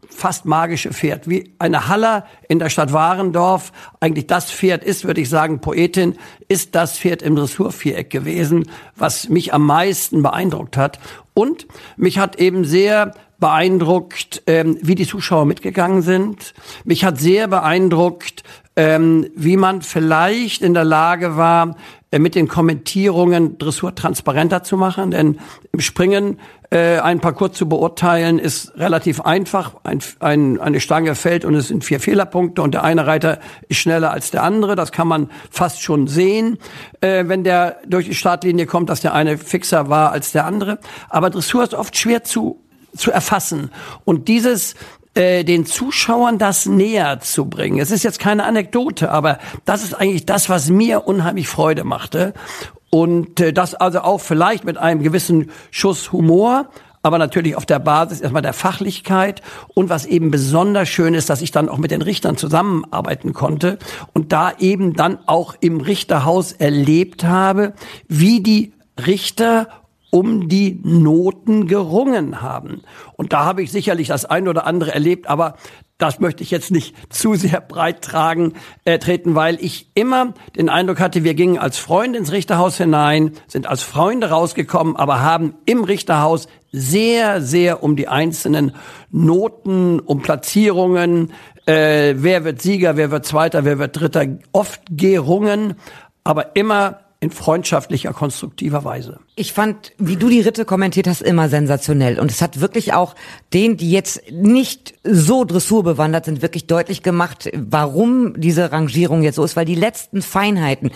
fast 0.08 0.44
magische 0.44 0.92
Pferd, 0.92 1.28
wie 1.28 1.54
eine 1.58 1.88
Haller 1.88 2.26
in 2.48 2.58
der 2.58 2.68
Stadt 2.68 2.92
Warendorf. 2.92 3.72
Eigentlich 4.00 4.26
das 4.26 4.50
Pferd 4.50 4.84
ist, 4.84 5.04
würde 5.04 5.20
ich 5.20 5.28
sagen, 5.28 5.60
Poetin, 5.60 6.16
ist 6.48 6.74
das 6.74 6.98
Pferd 6.98 7.22
im 7.22 7.36
Dressurviereck 7.36 8.10
gewesen, 8.10 8.68
was 8.96 9.28
mich 9.28 9.54
am 9.54 9.66
meisten 9.66 10.22
beeindruckt 10.22 10.76
hat. 10.76 10.98
Und 11.34 11.66
mich 11.96 12.18
hat 12.18 12.36
eben 12.40 12.64
sehr 12.64 13.14
beeindruckt, 13.38 14.42
ähm, 14.46 14.78
wie 14.82 14.94
die 14.94 15.06
Zuschauer 15.06 15.46
mitgegangen 15.46 16.02
sind. 16.02 16.54
Mich 16.84 17.04
hat 17.04 17.18
sehr 17.18 17.48
beeindruckt, 17.48 18.42
ähm, 18.76 19.30
wie 19.34 19.56
man 19.56 19.82
vielleicht 19.82 20.62
in 20.62 20.74
der 20.74 20.84
Lage 20.84 21.36
war, 21.36 21.76
mit 22.18 22.34
den 22.34 22.48
Kommentierungen 22.48 23.58
Dressur 23.58 23.94
transparenter 23.94 24.64
zu 24.64 24.76
machen. 24.76 25.12
Denn 25.12 25.38
im 25.72 25.80
Springen 25.80 26.40
äh, 26.70 26.98
ein 26.98 27.20
Parcours 27.20 27.52
zu 27.52 27.68
beurteilen 27.68 28.38
ist 28.38 28.76
relativ 28.76 29.20
einfach. 29.20 29.76
Ein, 29.84 30.00
ein, 30.18 30.60
eine 30.60 30.80
Stange 30.80 31.14
fällt 31.14 31.44
und 31.44 31.54
es 31.54 31.68
sind 31.68 31.84
vier 31.84 32.00
Fehlerpunkte 32.00 32.62
und 32.62 32.72
der 32.74 32.82
eine 32.82 33.06
Reiter 33.06 33.38
ist 33.68 33.78
schneller 33.78 34.10
als 34.10 34.32
der 34.32 34.42
andere. 34.42 34.74
Das 34.74 34.90
kann 34.90 35.06
man 35.06 35.30
fast 35.50 35.82
schon 35.82 36.08
sehen, 36.08 36.58
äh, 37.00 37.24
wenn 37.28 37.44
der 37.44 37.76
durch 37.86 38.06
die 38.06 38.14
Startlinie 38.14 38.66
kommt, 38.66 38.90
dass 38.90 39.00
der 39.00 39.14
eine 39.14 39.38
fixer 39.38 39.88
war 39.88 40.10
als 40.10 40.32
der 40.32 40.46
andere. 40.46 40.78
Aber 41.08 41.30
Dressur 41.30 41.62
ist 41.62 41.74
oft 41.74 41.96
schwer 41.96 42.24
zu 42.24 42.60
zu 42.96 43.12
erfassen. 43.12 43.70
Und 44.04 44.26
dieses 44.26 44.74
äh, 45.14 45.44
den 45.44 45.66
Zuschauern 45.66 46.38
das 46.38 46.66
näher 46.66 47.20
zu 47.20 47.46
bringen. 47.46 47.80
Es 47.80 47.90
ist 47.90 48.04
jetzt 48.04 48.18
keine 48.18 48.44
Anekdote, 48.44 49.10
aber 49.10 49.38
das 49.64 49.82
ist 49.82 49.94
eigentlich 49.94 50.26
das, 50.26 50.48
was 50.48 50.70
mir 50.70 51.06
unheimlich 51.06 51.48
Freude 51.48 51.84
machte. 51.84 52.32
Und 52.90 53.40
äh, 53.40 53.52
das 53.52 53.74
also 53.74 54.00
auch 54.00 54.20
vielleicht 54.20 54.64
mit 54.64 54.78
einem 54.78 55.02
gewissen 55.02 55.50
Schuss 55.70 56.12
Humor, 56.12 56.68
aber 57.02 57.18
natürlich 57.18 57.56
auf 57.56 57.66
der 57.66 57.78
Basis 57.78 58.20
erstmal 58.20 58.42
der 58.42 58.52
Fachlichkeit 58.52 59.42
und 59.68 59.88
was 59.88 60.06
eben 60.06 60.30
besonders 60.30 60.88
schön 60.88 61.14
ist, 61.14 61.30
dass 61.30 61.40
ich 61.40 61.50
dann 61.50 61.68
auch 61.68 61.78
mit 61.78 61.90
den 61.90 62.02
Richtern 62.02 62.36
zusammenarbeiten 62.36 63.32
konnte 63.32 63.78
und 64.12 64.32
da 64.32 64.52
eben 64.58 64.94
dann 64.94 65.18
auch 65.26 65.54
im 65.60 65.80
Richterhaus 65.80 66.52
erlebt 66.52 67.24
habe, 67.24 67.72
wie 68.06 68.40
die 68.42 68.72
Richter 69.06 69.68
um 70.10 70.48
die 70.48 70.80
Noten 70.82 71.66
gerungen 71.66 72.42
haben. 72.42 72.82
Und 73.16 73.32
da 73.32 73.44
habe 73.44 73.62
ich 73.62 73.70
sicherlich 73.70 74.08
das 74.08 74.24
ein 74.24 74.48
oder 74.48 74.66
andere 74.66 74.92
erlebt, 74.92 75.28
aber 75.28 75.54
das 75.98 76.18
möchte 76.18 76.42
ich 76.42 76.50
jetzt 76.50 76.70
nicht 76.70 76.94
zu 77.10 77.34
sehr 77.34 77.60
breit 77.60 78.02
tragen, 78.02 78.54
äh, 78.84 78.98
treten, 78.98 79.34
weil 79.34 79.62
ich 79.62 79.90
immer 79.94 80.34
den 80.56 80.68
Eindruck 80.68 81.00
hatte, 81.00 81.24
wir 81.24 81.34
gingen 81.34 81.58
als 81.58 81.78
Freunde 81.78 82.18
ins 82.18 82.32
Richterhaus 82.32 82.76
hinein, 82.76 83.32
sind 83.46 83.66
als 83.66 83.82
Freunde 83.82 84.30
rausgekommen, 84.30 84.96
aber 84.96 85.20
haben 85.20 85.54
im 85.66 85.84
Richterhaus 85.84 86.48
sehr, 86.72 87.40
sehr 87.40 87.82
um 87.82 87.96
die 87.96 88.08
einzelnen 88.08 88.74
Noten, 89.10 90.00
um 90.00 90.22
Platzierungen, 90.22 91.32
äh, 91.66 92.14
wer 92.16 92.44
wird 92.44 92.62
Sieger, 92.62 92.96
wer 92.96 93.10
wird 93.10 93.26
Zweiter, 93.26 93.64
wer 93.64 93.78
wird 93.78 94.00
Dritter, 94.00 94.26
oft 94.52 94.80
gerungen, 94.90 95.74
aber 96.24 96.56
immer 96.56 97.00
in 97.22 97.30
freundschaftlicher, 97.30 98.14
konstruktiver 98.14 98.82
Weise. 98.82 99.20
Ich 99.36 99.52
fand, 99.52 99.92
wie 99.98 100.16
du 100.16 100.30
die 100.30 100.40
Ritte 100.40 100.64
kommentiert 100.64 101.06
hast, 101.06 101.20
immer 101.20 101.50
sensationell. 101.50 102.18
Und 102.18 102.30
es 102.30 102.40
hat 102.40 102.62
wirklich 102.62 102.94
auch 102.94 103.14
den, 103.52 103.76
die 103.76 103.90
jetzt 103.90 104.22
nicht 104.32 104.94
so 105.04 105.44
dressurbewandert 105.44 106.24
sind, 106.24 106.40
wirklich 106.40 106.66
deutlich 106.66 107.02
gemacht, 107.02 107.50
warum 107.54 108.40
diese 108.40 108.72
Rangierung 108.72 109.22
jetzt 109.22 109.36
so 109.36 109.44
ist. 109.44 109.54
Weil 109.54 109.66
die 109.66 109.74
letzten 109.74 110.22
Feinheiten, 110.22 110.92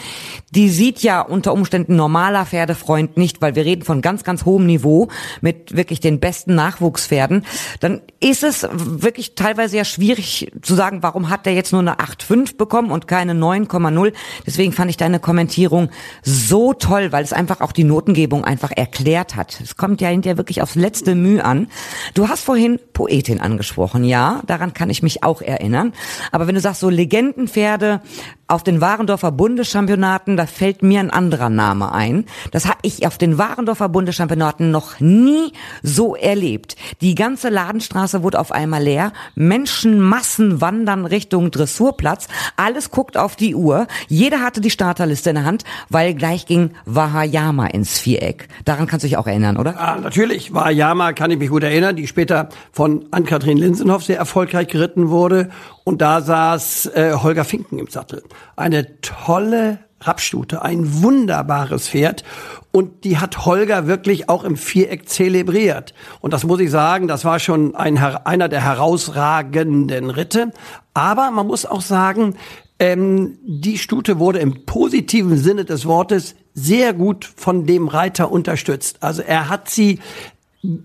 die 0.51 0.71
sieht 0.71 1.03
ja 1.03 1.21
unter 1.21 1.53
Umständen 1.53 1.95
normaler 1.95 2.47
Pferdefreund 2.47 3.19
nicht, 3.19 3.43
weil 3.43 3.55
wir 3.55 3.67
reden 3.67 3.83
von 3.83 4.01
ganz, 4.01 4.25
ganz 4.25 4.47
hohem 4.47 4.65
Niveau 4.65 5.09
mit 5.43 5.77
wirklich 5.77 6.01
den 6.01 6.21
besten 6.21 6.55
Nachwuchspferden. 6.55 7.45
Dann 7.81 8.01
ist 8.21 8.45
es 8.45 8.67
wirklich 8.73 9.35
teilweise 9.35 9.77
ja 9.77 9.85
schwierig 9.85 10.51
zu 10.63 10.75
sagen, 10.75 11.03
warum 11.03 11.29
hat 11.29 11.45
der 11.45 11.53
jetzt 11.53 11.73
nur 11.73 11.83
eine 11.83 11.97
8,5 11.97 12.57
bekommen 12.57 12.91
und 12.91 13.09
keine 13.09 13.35
9,0. 13.35 14.15
Deswegen 14.47 14.73
fand 14.73 14.91
ich 14.91 14.97
deine 14.97 15.21
Kommentierung 15.21 15.91
so 16.23 16.73
toll, 16.73 17.13
weil 17.13 17.25
es 17.25 17.33
einfach 17.33 17.61
auch 17.61 17.73
die 17.73 17.85
Notengebung 17.85 18.45
einfach 18.45 18.71
erklärt 18.71 19.37
hat. 19.37 19.61
Es 19.63 19.77
kommt 19.77 20.01
ja 20.01 20.09
hinterher 20.09 20.37
wirklich 20.37 20.63
aufs 20.63 20.75
letzte 20.75 21.15
Mühe 21.15 21.45
an. 21.45 21.69
Du 22.15 22.29
hast 22.29 22.45
vorhin 22.45 22.79
Poetin 22.93 23.41
angesprochen, 23.41 24.05
ja, 24.05 24.43
daran 24.47 24.75
kann 24.75 24.91
ich 24.91 25.03
mich 25.03 25.23
auch 25.23 25.43
erinnern. 25.43 25.93
Aber 26.33 26.47
wenn 26.47 26.55
du 26.55 26.61
sagst, 26.61 26.81
so 26.81 26.91
Legendenpferde, 26.91 28.01
auf 28.47 28.63
den 28.63 28.81
Warendorfer 28.81 29.33
Bundeschampionaten, 29.33 30.37
da 30.37 30.47
fällt 30.47 30.83
mir 30.83 31.01
ein 31.01 31.11
anderer 31.11 31.49
Name 31.49 31.93
ein. 31.93 32.27
Das 32.51 32.67
habe 32.67 32.79
ich 32.83 33.07
auf 33.07 33.17
den 33.17 33.39
Warendorfer 33.39 33.89
Bundeschampionaten 33.89 34.71
noch 34.71 35.01
nie 35.01 35.53
so 35.83 36.15
erlebt. 36.15 36.77
Die 37.01 37.15
ganze 37.15 37.49
Ladenstraße 37.49 38.23
wurde 38.23 38.39
auf 38.39 38.53
einmal 38.53 38.83
leer. 38.83 39.13
Menschenmassen 39.35 40.61
wandern 40.61 41.07
Richtung 41.07 41.51
Dressurplatz. 41.51 42.29
Alles 42.57 42.91
guckt 42.91 43.17
auf 43.17 43.35
die 43.37 43.55
Uhr. 43.55 43.87
Jeder 44.09 44.41
hatte 44.41 44.61
die 44.61 44.71
Starterliste 44.71 45.31
in 45.31 45.37
der 45.37 45.45
Hand, 45.45 45.65
weil 45.89 46.04
gleich 46.13 46.45
ging 46.45 46.73
Wahayama 46.85 47.67
ins 47.69 47.99
Viereck. 47.99 48.49
Daran 48.67 48.87
kannst 48.87 49.05
du 49.05 49.09
dich 49.09 49.17
auch 49.17 49.27
erinnern, 49.27 49.57
oder? 49.57 49.73
Ja, 49.73 49.97
natürlich. 49.99 50.53
Wahayama 50.53 51.13
kann 51.15 51.31
ich 51.31 51.39
mich 51.39 51.49
gut 51.49 51.63
erinnern, 51.63 51.97
die 51.97 52.07
später 52.07 52.51
von 52.73 53.07
Ann-Kathrin 53.11 53.57
Linsenhoff 53.57 54.05
sehr 54.05 54.19
erfolgreich 54.19 54.69
geritten 54.69 55.09
wurde 55.09 55.49
und 55.85 56.03
da 56.03 56.21
saß 56.21 56.87
äh, 56.95 57.15
Holger 57.15 57.45
Finken 57.45 57.79
im 57.79 57.87
Sattel. 57.87 58.23
Eine 58.57 59.01
tolle 59.01 59.79
Rapstute, 60.07 60.63
ein 60.63 61.03
wunderbares 61.03 61.89
Pferd. 61.89 62.25
Und 62.73 63.05
die 63.05 63.19
hat 63.19 63.47
Holger 63.47 63.87
wirklich 63.87 64.29
auch 64.29 64.45
im 64.45 64.57
Viereck 64.57 65.09
zelebriert. 65.09 65.95
Und 66.21 66.33
das 66.33 66.45
muss 66.45 66.61
ich 66.61 66.71
sagen, 66.71 67.07
das 67.07 67.25
war 67.25 67.39
schon 67.39 67.75
ein, 67.77 67.99
einer 67.99 68.49
der 68.49 68.63
herausragenden 68.63 70.11
Ritte. 70.11 70.51
Aber 70.93 71.31
man 71.31 71.47
muss 71.47 71.67
auch 71.67 71.81
sagen, 71.81 72.35
ähm, 72.79 73.39
die 73.43 73.79
Stute 73.79 74.19
wurde 74.19 74.41
im 74.41 74.65
positiven 74.67 75.39
Sinne 75.39 75.65
des 75.65 75.87
Wortes 75.87 76.35
sehr 76.55 76.93
gut 76.93 77.25
von 77.25 77.67
dem 77.67 77.89
Reiter 77.89 78.31
unterstützt. 78.31 79.03
Also 79.03 79.23
er 79.23 79.49
hat 79.49 79.69
sie 79.69 80.01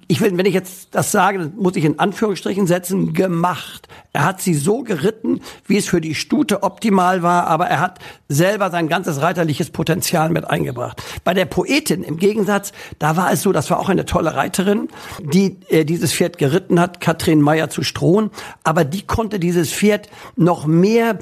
ich 0.08 0.19
will, 0.19 0.38
wenn 0.38 0.46
ich 0.46 0.53
jetzt 0.53 0.89
das 0.91 1.12
sage, 1.12 1.51
muss 1.55 1.75
ich 1.75 1.86
in 1.86 2.00
Anführungsstrichen 2.00 2.67
setzen, 2.67 3.13
gemacht. 3.13 3.88
Er 4.12 4.25
hat 4.25 4.41
sie 4.41 4.53
so 4.53 4.84
geritten, 4.84 5.39
wie 5.67 5.77
es 5.77 5.88
für 5.88 6.01
die 6.01 6.15
Stute 6.15 6.63
optimal 6.63 7.24
war, 7.24 7.48
aber 7.48 7.67
er 7.67 7.79
hat 7.79 8.00
selber 8.27 8.72
sein 8.72 8.89
ganzes 8.89 9.22
reiterliches 9.22 9.69
Potenzial 9.69 10.31
mit 10.31 10.50
eingebracht. 10.50 11.01
Bei 11.24 11.34
der 11.34 11.46
Poetin 11.46 12.03
im 12.03 12.17
Gegensatz, 12.17 12.74
da 13.00 13.15
war 13.15 13.31
es 13.31 13.41
so, 13.41 13.53
das 13.53 13.69
war 13.69 13.79
auch 13.79 13.89
eine 13.89 14.05
tolle 14.05 14.36
Reiterin, 14.36 14.89
die 15.22 15.58
äh, 15.69 15.86
dieses 15.86 16.13
Pferd 16.13 16.38
geritten 16.38 16.79
hat, 16.79 17.00
Katrin 17.00 17.39
Meyer 17.39 17.69
zu 17.69 17.81
Strohn, 17.81 18.31
aber 18.65 18.84
die 18.84 19.03
konnte 19.03 19.39
dieses 19.39 19.72
Pferd 19.72 20.10
noch 20.36 20.65
mehr 20.65 21.19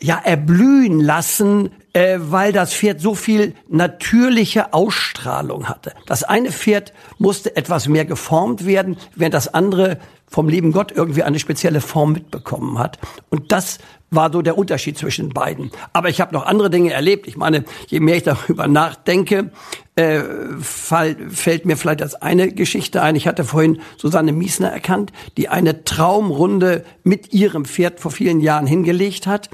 ja 0.00 0.18
erblühen 0.22 1.00
lassen, 1.00 1.70
äh, 1.92 2.18
weil 2.20 2.52
das 2.52 2.74
Pferd 2.74 3.00
so 3.00 3.14
viel 3.14 3.54
natürliche 3.68 4.74
Ausstrahlung 4.74 5.68
hatte. 5.68 5.94
Das 6.06 6.22
eine 6.22 6.52
Pferd 6.52 6.92
musste 7.18 7.56
etwas 7.56 7.88
mehr 7.88 8.04
geformt 8.04 8.66
werden, 8.66 8.98
während 9.14 9.34
das 9.34 9.52
andere 9.52 9.98
vom 10.28 10.48
lieben 10.48 10.72
Gott 10.72 10.92
irgendwie 10.92 11.22
eine 11.22 11.38
spezielle 11.38 11.80
Form 11.80 12.12
mitbekommen 12.12 12.78
hat. 12.78 12.98
Und 13.30 13.52
das 13.52 13.78
war 14.10 14.32
so 14.32 14.42
der 14.42 14.58
Unterschied 14.58 14.98
zwischen 14.98 15.30
beiden. 15.30 15.70
Aber 15.92 16.08
ich 16.08 16.20
habe 16.20 16.34
noch 16.34 16.46
andere 16.46 16.70
Dinge 16.70 16.92
erlebt. 16.92 17.26
Ich 17.26 17.36
meine, 17.36 17.64
je 17.88 18.00
mehr 18.00 18.16
ich 18.16 18.22
darüber 18.24 18.66
nachdenke, 18.68 19.50
äh, 19.96 20.20
fall, 20.60 21.16
fällt 21.30 21.64
mir 21.64 21.76
vielleicht 21.76 22.02
als 22.02 22.14
eine 22.14 22.52
Geschichte 22.52 23.02
ein. 23.02 23.16
Ich 23.16 23.26
hatte 23.26 23.44
vorhin 23.44 23.80
Susanne 23.96 24.32
Miesner 24.32 24.68
erkannt, 24.68 25.12
die 25.36 25.48
eine 25.48 25.84
Traumrunde 25.84 26.84
mit 27.02 27.32
ihrem 27.32 27.64
Pferd 27.64 28.00
vor 28.00 28.10
vielen 28.10 28.40
Jahren 28.40 28.66
hingelegt 28.66 29.26
hat 29.26 29.50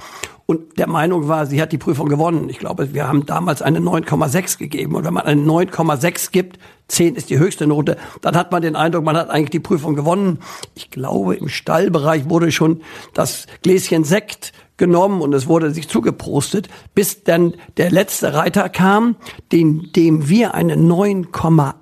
und 0.46 0.78
der 0.78 0.88
Meinung 0.88 1.28
war, 1.28 1.46
sie 1.46 1.62
hat 1.62 1.72
die 1.72 1.78
Prüfung 1.78 2.08
gewonnen. 2.08 2.48
Ich 2.50 2.58
glaube, 2.58 2.92
wir 2.92 3.08
haben 3.08 3.24
damals 3.24 3.62
eine 3.62 3.78
9,6 3.78 4.58
gegeben. 4.58 4.96
Und 4.96 5.04
wenn 5.04 5.14
man 5.14 5.24
eine 5.24 5.40
9,6 5.40 6.30
gibt, 6.30 6.58
10 6.88 7.14
ist 7.14 7.30
die 7.30 7.38
höchste 7.38 7.66
Note, 7.66 7.96
dann 8.20 8.36
hat 8.36 8.52
man 8.52 8.60
den 8.60 8.76
Eindruck, 8.76 9.04
man 9.04 9.16
hat 9.16 9.30
eigentlich 9.30 9.50
die 9.50 9.60
Prüfung 9.60 9.94
gewonnen. 9.94 10.40
Ich 10.74 10.90
glaube, 10.90 11.36
im 11.36 11.48
Stallbereich 11.48 12.28
wurde 12.28 12.52
schon 12.52 12.82
das 13.14 13.46
Gläschen 13.62 14.04
Sekt 14.04 14.52
genommen 14.76 15.20
und 15.20 15.32
es 15.32 15.46
wurde 15.46 15.70
sich 15.72 15.88
zugeprostet, 15.88 16.68
bis 16.94 17.24
dann 17.24 17.54
der 17.76 17.90
letzte 17.90 18.34
Reiter 18.34 18.68
kam, 18.68 19.16
den, 19.52 19.90
dem 19.94 20.28
wir 20.28 20.54
eine 20.54 20.74
9,8 20.76 21.74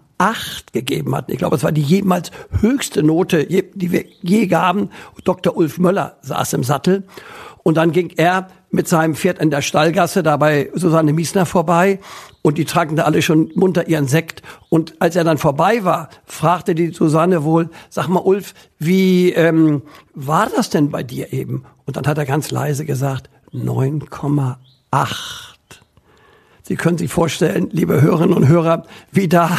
gegeben 0.73 1.15
hatten. 1.15 1.33
Ich 1.33 1.39
glaube, 1.39 1.57
es 1.57 1.65
war 1.65 1.73
die 1.73 1.83
jemals 1.83 2.31
höchste 2.61 3.03
Note, 3.03 3.47
die 3.47 3.93
wir 3.93 4.05
je 4.23 4.47
gaben. 4.47 4.91
Dr. 5.25 5.57
Ulf 5.57 5.79
Möller 5.79 6.19
saß 6.23 6.53
im 6.53 6.63
Sattel. 6.63 7.05
Und 7.63 7.77
dann 7.77 7.93
ging 7.93 8.13
er 8.17 8.49
mit 8.71 8.89
seinem 8.89 9.15
Pferd 9.15 9.39
in 9.39 9.51
der 9.51 9.63
Stallgasse 9.63 10.23
dabei 10.23 10.71
Susanne 10.75 11.13
Miesner 11.13 11.45
vorbei 11.45 11.99
und 12.43 12.57
die 12.57 12.65
tranken 12.65 12.97
da 12.97 13.05
alle 13.05 13.21
schon 13.21 13.51
munter 13.55 13.89
ihren 13.89 14.07
Sekt. 14.07 14.43
Und 14.69 14.95
als 15.01 15.17
er 15.17 15.25
dann 15.25 15.39
vorbei 15.39 15.85
war, 15.85 16.09
fragte 16.25 16.75
die 16.75 16.93
Susanne 16.93 17.45
wohl, 17.45 17.69
sag 17.89 18.09
mal 18.09 18.21
Ulf, 18.21 18.55
wie 18.79 19.33
ähm, 19.33 19.83
war 20.15 20.49
das 20.55 20.71
denn 20.71 20.91
bei 20.91 21.03
dir 21.03 21.33
eben? 21.33 21.65
Und 21.85 21.97
dann 21.97 22.07
hat 22.07 22.19
er 22.19 22.27
ganz 22.27 22.51
leise 22.51 22.85
gesagt, 22.85 23.29
9,8. 23.53 24.57
Sie 26.71 26.77
können 26.77 26.99
sich 26.99 27.11
vorstellen, 27.11 27.69
liebe 27.73 28.01
Hörerinnen 28.01 28.33
und 28.33 28.47
Hörer, 28.47 28.85
wie 29.11 29.27
da 29.27 29.59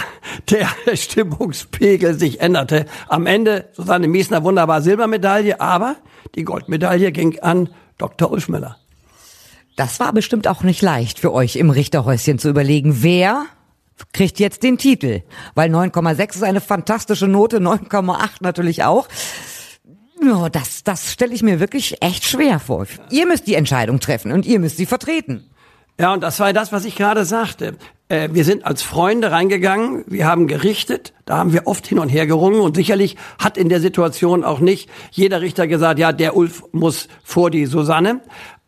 der 0.49 0.69
Stimmungspegel 0.95 2.13
sich 2.13 2.39
änderte. 2.39 2.85
Am 3.09 3.25
Ende 3.25 3.67
Susanne 3.73 4.07
Miesner 4.07 4.45
wunderbar 4.45 4.81
Silbermedaille, 4.81 5.59
aber 5.59 5.97
die 6.35 6.45
Goldmedaille 6.45 7.11
ging 7.11 7.37
an 7.39 7.67
Dr. 7.97 8.31
Ulf 8.31 8.47
Müller. 8.47 8.77
Das 9.75 9.99
war 9.99 10.13
bestimmt 10.13 10.47
auch 10.47 10.63
nicht 10.63 10.81
leicht 10.81 11.19
für 11.19 11.33
euch 11.33 11.57
im 11.57 11.69
Richterhäuschen 11.69 12.39
zu 12.39 12.47
überlegen, 12.47 13.03
wer 13.03 13.43
kriegt 14.13 14.39
jetzt 14.39 14.63
den 14.63 14.77
Titel. 14.77 15.23
Weil 15.53 15.69
9,6 15.69 16.35
ist 16.35 16.43
eine 16.43 16.61
fantastische 16.61 17.27
Note, 17.27 17.57
9,8 17.57 18.37
natürlich 18.39 18.85
auch. 18.85 19.09
Das, 20.53 20.85
das 20.85 21.11
stelle 21.11 21.33
ich 21.33 21.43
mir 21.43 21.59
wirklich 21.59 22.01
echt 22.01 22.23
schwer 22.23 22.59
vor. 22.59 22.85
Ihr 23.09 23.27
müsst 23.27 23.47
die 23.47 23.55
Entscheidung 23.55 23.99
treffen 23.99 24.31
und 24.31 24.45
ihr 24.45 24.59
müsst 24.59 24.77
sie 24.77 24.85
vertreten. 24.85 25.50
Ja, 25.99 26.13
und 26.13 26.21
das 26.23 26.39
war 26.39 26.51
das, 26.53 26.71
was 26.71 26.85
ich 26.85 26.95
gerade 26.95 27.25
sagte. 27.25 27.75
Äh, 28.09 28.29
wir 28.33 28.43
sind 28.43 28.65
als 28.65 28.81
Freunde 28.81 29.31
reingegangen, 29.31 30.03
wir 30.07 30.27
haben 30.27 30.47
gerichtet, 30.47 31.13
da 31.25 31.37
haben 31.37 31.53
wir 31.53 31.67
oft 31.67 31.87
hin 31.87 31.99
und 31.99 32.09
her 32.09 32.27
gerungen 32.27 32.59
und 32.59 32.75
sicherlich 32.75 33.17
hat 33.39 33.57
in 33.57 33.69
der 33.69 33.79
Situation 33.79 34.43
auch 34.43 34.59
nicht 34.59 34.89
jeder 35.11 35.41
Richter 35.41 35.67
gesagt, 35.67 35.99
ja, 35.99 36.11
der 36.11 36.35
Ulf 36.35 36.63
muss 36.71 37.07
vor 37.23 37.49
die 37.49 37.65
Susanne. 37.65 38.21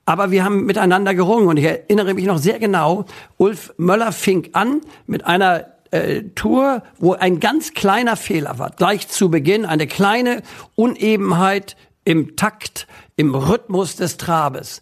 Aber 0.05 0.31
wir 0.31 0.43
haben 0.43 0.65
miteinander 0.65 1.13
gerungen 1.13 1.47
und 1.47 1.57
ich 1.57 1.65
erinnere 1.65 2.13
mich 2.13 2.25
noch 2.25 2.37
sehr 2.37 2.59
genau, 2.59 3.05
Ulf 3.37 3.73
Möller 3.77 4.11
fing 4.11 4.49
an 4.53 4.81
mit 5.07 5.25
einer 5.25 5.65
äh, 5.91 6.23
Tour, 6.35 6.83
wo 6.97 7.13
ein 7.13 7.39
ganz 7.39 7.73
kleiner 7.73 8.17
Fehler 8.17 8.59
war. 8.59 8.71
Gleich 8.71 9.07
zu 9.07 9.29
Beginn 9.29 9.65
eine 9.65 9.87
kleine 9.87 10.41
Unebenheit 10.75 11.77
im 12.03 12.35
Takt, 12.35 12.87
im 13.15 13.35
Rhythmus 13.35 13.95
des 13.95 14.17
Trabes. 14.17 14.81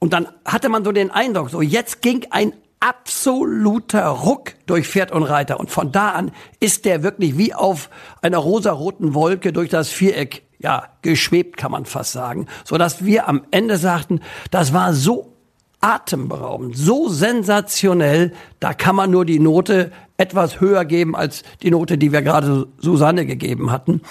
Und 0.00 0.12
dann 0.12 0.26
hatte 0.44 0.68
man 0.68 0.82
so 0.82 0.92
den 0.92 1.10
Eindruck, 1.10 1.50
so 1.50 1.62
jetzt 1.62 2.02
ging 2.02 2.26
ein 2.30 2.54
absoluter 2.80 4.06
Ruck 4.06 4.54
durch 4.66 4.88
Pferd 4.88 5.12
und 5.12 5.22
Reiter. 5.22 5.60
Und 5.60 5.70
von 5.70 5.92
da 5.92 6.10
an 6.12 6.32
ist 6.58 6.86
der 6.86 7.02
wirklich 7.02 7.36
wie 7.36 7.54
auf 7.54 7.90
einer 8.22 8.38
rosaroten 8.38 9.14
Wolke 9.14 9.52
durch 9.52 9.68
das 9.68 9.90
Viereck, 9.90 10.42
ja, 10.58 10.84
geschwebt, 11.02 11.58
kann 11.58 11.70
man 11.70 11.84
fast 11.84 12.12
sagen. 12.12 12.46
So 12.64 12.78
dass 12.78 13.04
wir 13.04 13.28
am 13.28 13.42
Ende 13.50 13.76
sagten, 13.76 14.20
das 14.50 14.72
war 14.72 14.94
so 14.94 15.36
atemberaubend, 15.82 16.76
so 16.76 17.08
sensationell, 17.08 18.32
da 18.58 18.74
kann 18.74 18.96
man 18.96 19.10
nur 19.10 19.24
die 19.24 19.38
Note 19.38 19.92
etwas 20.16 20.60
höher 20.60 20.84
geben 20.84 21.16
als 21.16 21.42
die 21.62 21.70
Note, 21.70 21.96
die 21.96 22.12
wir 22.12 22.20
gerade 22.20 22.66
Susanne 22.78 23.24
gegeben 23.24 23.70
hatten 23.70 24.02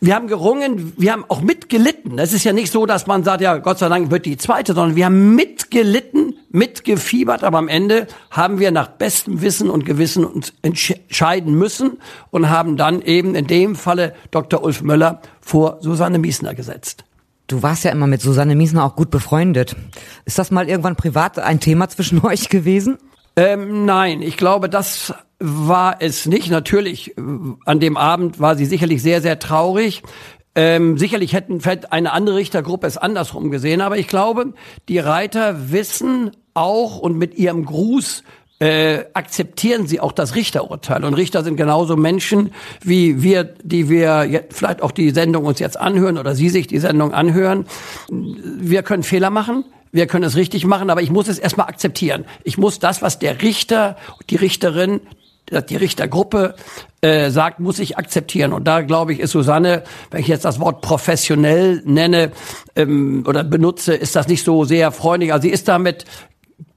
wir 0.00 0.14
haben 0.14 0.26
gerungen, 0.26 0.92
wir 0.98 1.12
haben 1.12 1.24
auch 1.28 1.40
mitgelitten. 1.40 2.18
Es 2.18 2.34
ist 2.34 2.44
ja 2.44 2.52
nicht 2.52 2.70
so, 2.70 2.84
dass 2.84 3.06
man 3.06 3.24
sagt, 3.24 3.40
ja, 3.40 3.56
Gott 3.56 3.78
sei 3.78 3.88
Dank 3.88 4.10
wird 4.10 4.26
die 4.26 4.36
zweite, 4.36 4.74
sondern 4.74 4.94
wir 4.94 5.06
haben 5.06 5.34
mitgelitten, 5.34 6.34
mitgefiebert, 6.50 7.42
aber 7.42 7.58
am 7.58 7.68
Ende 7.68 8.06
haben 8.30 8.58
wir 8.58 8.70
nach 8.70 8.88
bestem 8.88 9.40
Wissen 9.40 9.70
und 9.70 9.86
Gewissen 9.86 10.24
uns 10.24 10.52
entscheiden 10.60 11.54
müssen 11.54 11.98
und 12.30 12.50
haben 12.50 12.76
dann 12.76 13.00
eben 13.00 13.34
in 13.34 13.46
dem 13.46 13.74
Falle 13.74 14.14
Dr. 14.30 14.62
Ulf 14.62 14.82
Möller 14.82 15.22
vor 15.40 15.78
Susanne 15.80 16.18
Miesner 16.18 16.54
gesetzt. 16.54 17.04
Du 17.46 17.62
warst 17.62 17.84
ja 17.84 17.90
immer 17.90 18.06
mit 18.06 18.20
Susanne 18.20 18.54
Miesner 18.54 18.84
auch 18.84 18.96
gut 18.96 19.10
befreundet. 19.10 19.76
Ist 20.24 20.38
das 20.38 20.50
mal 20.50 20.68
irgendwann 20.68 20.96
privat 20.96 21.38
ein 21.38 21.60
Thema 21.60 21.88
zwischen 21.88 22.20
euch 22.24 22.50
gewesen? 22.50 22.98
Ähm, 23.36 23.84
nein, 23.84 24.20
ich 24.20 24.36
glaube, 24.36 24.68
das 24.68 25.14
war 25.38 25.96
es 26.00 26.26
nicht. 26.26 26.50
Natürlich, 26.50 27.16
äh, 27.16 27.22
an 27.64 27.80
dem 27.80 27.96
Abend 27.96 28.40
war 28.40 28.56
sie 28.56 28.66
sicherlich 28.66 29.02
sehr, 29.02 29.20
sehr 29.22 29.38
traurig. 29.38 30.02
Ähm, 30.54 30.96
sicherlich 30.96 31.34
hätten 31.34 31.60
vielleicht 31.60 31.92
eine 31.92 32.12
andere 32.12 32.36
Richtergruppe 32.36 32.86
es 32.86 32.96
andersrum 32.96 33.50
gesehen, 33.50 33.82
aber 33.82 33.98
ich 33.98 34.08
glaube, 34.08 34.54
die 34.88 34.98
Reiter 34.98 35.70
wissen 35.70 36.30
auch 36.54 36.98
und 36.98 37.18
mit 37.18 37.36
ihrem 37.36 37.66
Gruß 37.66 38.22
äh, 38.58 39.04
akzeptieren 39.12 39.86
sie 39.86 40.00
auch 40.00 40.12
das 40.12 40.34
Richterurteil. 40.34 41.04
Und 41.04 41.12
Richter 41.12 41.44
sind 41.44 41.56
genauso 41.56 41.96
Menschen 41.96 42.52
wie 42.82 43.22
wir, 43.22 43.44
die 43.44 43.90
wir 43.90 44.24
jetzt 44.24 44.56
vielleicht 44.56 44.82
auch 44.82 44.92
die 44.92 45.10
Sendung 45.10 45.44
uns 45.44 45.58
jetzt 45.58 45.78
anhören 45.78 46.16
oder 46.16 46.34
Sie 46.34 46.48
sich 46.48 46.66
die 46.66 46.78
Sendung 46.78 47.12
anhören. 47.12 47.66
Wir 48.08 48.82
können 48.82 49.02
Fehler 49.02 49.28
machen. 49.28 49.64
Wir 49.92 50.06
können 50.06 50.24
es 50.24 50.36
richtig 50.36 50.64
machen, 50.64 50.90
aber 50.90 51.02
ich 51.02 51.10
muss 51.10 51.28
es 51.28 51.38
erstmal 51.38 51.68
akzeptieren. 51.68 52.24
Ich 52.44 52.58
muss 52.58 52.78
das, 52.78 53.02
was 53.02 53.18
der 53.18 53.42
Richter, 53.42 53.96
die 54.30 54.36
Richterin, 54.36 55.00
die 55.50 55.76
Richtergruppe 55.76 56.54
äh, 57.00 57.30
sagt, 57.30 57.60
muss 57.60 57.78
ich 57.78 57.98
akzeptieren. 57.98 58.52
Und 58.52 58.64
da 58.64 58.80
glaube 58.80 59.12
ich, 59.12 59.20
ist 59.20 59.30
Susanne, 59.30 59.84
wenn 60.10 60.20
ich 60.20 60.28
jetzt 60.28 60.44
das 60.44 60.60
Wort 60.60 60.80
professionell 60.80 61.82
nenne 61.84 62.32
ähm, 62.74 63.24
oder 63.26 63.44
benutze, 63.44 63.94
ist 63.94 64.16
das 64.16 64.28
nicht 64.28 64.44
so 64.44 64.64
sehr 64.64 64.90
freundlich. 64.92 65.32
Also 65.32 65.42
sie 65.42 65.52
ist 65.52 65.68
damit 65.68 66.04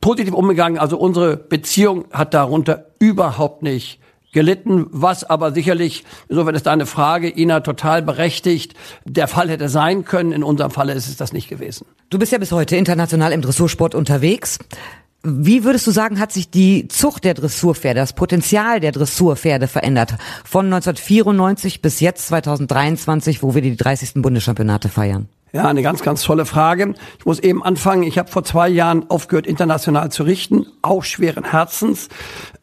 positiv 0.01 0.33
umgegangen. 0.33 0.77
Also 0.77 0.97
unsere 0.97 1.37
Beziehung 1.37 2.05
hat 2.11 2.33
darunter 2.33 2.85
überhaupt 2.99 3.63
nicht 3.63 3.99
gelitten, 4.31 4.85
was 4.91 5.23
aber 5.23 5.51
sicherlich, 5.51 6.03
insofern 6.27 6.53
ist 6.53 6.67
deine 6.67 6.85
Frage, 6.85 7.35
Ina, 7.35 7.61
total 7.61 8.01
berechtigt, 8.01 8.75
der 9.05 9.27
Fall 9.27 9.49
hätte 9.49 9.69
sein 9.69 10.05
können. 10.05 10.31
In 10.31 10.43
unserem 10.43 10.71
Falle 10.71 10.93
ist 10.93 11.07
es 11.07 11.17
das 11.17 11.33
nicht 11.33 11.49
gewesen. 11.49 11.87
Du 12.09 12.19
bist 12.19 12.31
ja 12.31 12.37
bis 12.37 12.51
heute 12.51 12.75
international 12.75 13.31
im 13.31 13.41
Dressursport 13.41 13.95
unterwegs. 13.95 14.59
Wie 15.21 15.65
würdest 15.65 15.85
du 15.85 15.91
sagen, 15.91 16.19
hat 16.19 16.31
sich 16.31 16.49
die 16.49 16.87
Zucht 16.87 17.25
der 17.25 17.33
Dressurpferde, 17.33 17.99
das 17.99 18.13
Potenzial 18.13 18.79
der 18.79 18.93
Dressurpferde 18.93 19.67
verändert? 19.67 20.15
Von 20.45 20.65
1994 20.65 21.81
bis 21.81 21.99
jetzt 21.99 22.27
2023, 22.27 23.43
wo 23.43 23.53
wir 23.53 23.61
die 23.61 23.75
30. 23.75 24.21
Bundeschampionate 24.21 24.87
feiern? 24.87 25.27
Ja, 25.51 25.67
eine 25.67 25.81
ganz, 25.81 26.03
ganz 26.03 26.21
tolle 26.21 26.45
Frage. 26.45 26.93
Ich 27.17 27.25
muss 27.25 27.39
eben 27.39 27.63
anfangen. 27.63 28.03
Ich 28.03 28.19
habe 28.19 28.29
vor 28.29 28.43
zwei 28.43 28.69
Jahren 28.69 29.09
aufgehört, 29.09 29.47
international 29.47 30.11
zu 30.11 30.23
richten, 30.23 30.67
auch 30.83 31.03
schweren 31.03 31.43
Herzens. 31.43 32.09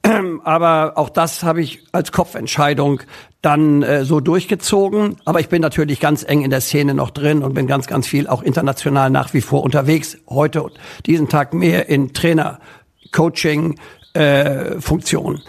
Aber 0.45 0.93
auch 0.97 1.09
das 1.09 1.43
habe 1.43 1.61
ich 1.63 1.83
als 1.91 2.13
Kopfentscheidung 2.13 3.03
dann 3.43 3.83
äh, 3.83 4.05
so 4.05 4.21
durchgezogen. 4.21 5.17
Aber 5.25 5.41
ich 5.41 5.49
bin 5.49 5.63
natürlich 5.63 5.99
ganz 5.99 6.23
eng 6.23 6.43
in 6.43 6.51
der 6.51 6.61
Szene 6.61 6.95
noch 6.95 7.11
drin 7.11 7.43
und 7.43 7.55
bin 7.55 7.67
ganz, 7.67 7.89
ganz 7.89 8.07
viel 8.07 8.29
auch 8.29 8.43
international 8.43 9.11
nach 9.11 9.35
wie 9.35 9.41
vor 9.41 9.65
unterwegs. 9.65 10.19
Heute 10.29 10.63
und 10.63 10.75
diesen 11.07 11.29
Tag 11.29 11.55
mehr 11.55 11.89
in 11.89 12.13
Trainer, 12.13 12.61
Coaching, 13.11 13.81
äh, 14.15 14.81
Funktion. 14.81 15.43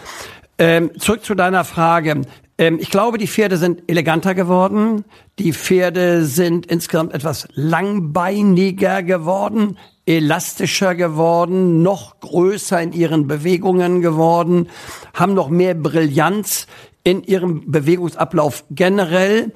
Ähm, 0.58 0.90
zurück 0.98 1.24
zu 1.24 1.36
deiner 1.36 1.64
Frage. 1.64 2.22
Ähm, 2.58 2.78
ich 2.80 2.90
glaube, 2.90 3.18
die 3.18 3.28
Pferde 3.28 3.56
sind 3.56 3.82
eleganter 3.86 4.34
geworden. 4.34 5.04
Die 5.38 5.52
Pferde 5.52 6.24
sind 6.24 6.66
insgesamt 6.66 7.14
etwas 7.14 7.48
langbeiniger 7.54 9.02
geworden, 9.02 9.78
elastischer 10.06 10.94
geworden, 10.94 11.82
noch 11.82 12.20
größer 12.20 12.82
in 12.82 12.92
ihren 12.92 13.28
Bewegungen 13.28 14.02
geworden, 14.02 14.68
haben 15.14 15.34
noch 15.34 15.48
mehr 15.48 15.74
Brillanz 15.74 16.66
in 17.04 17.22
ihrem 17.22 17.70
Bewegungsablauf 17.70 18.64
generell 18.70 19.52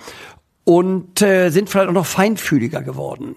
und 0.65 1.21
äh, 1.21 1.51
sind 1.51 1.69
vielleicht 1.69 1.89
auch 1.89 1.95
noch 1.95 2.07
feinfühliger 2.07 2.83
geworden 2.83 3.35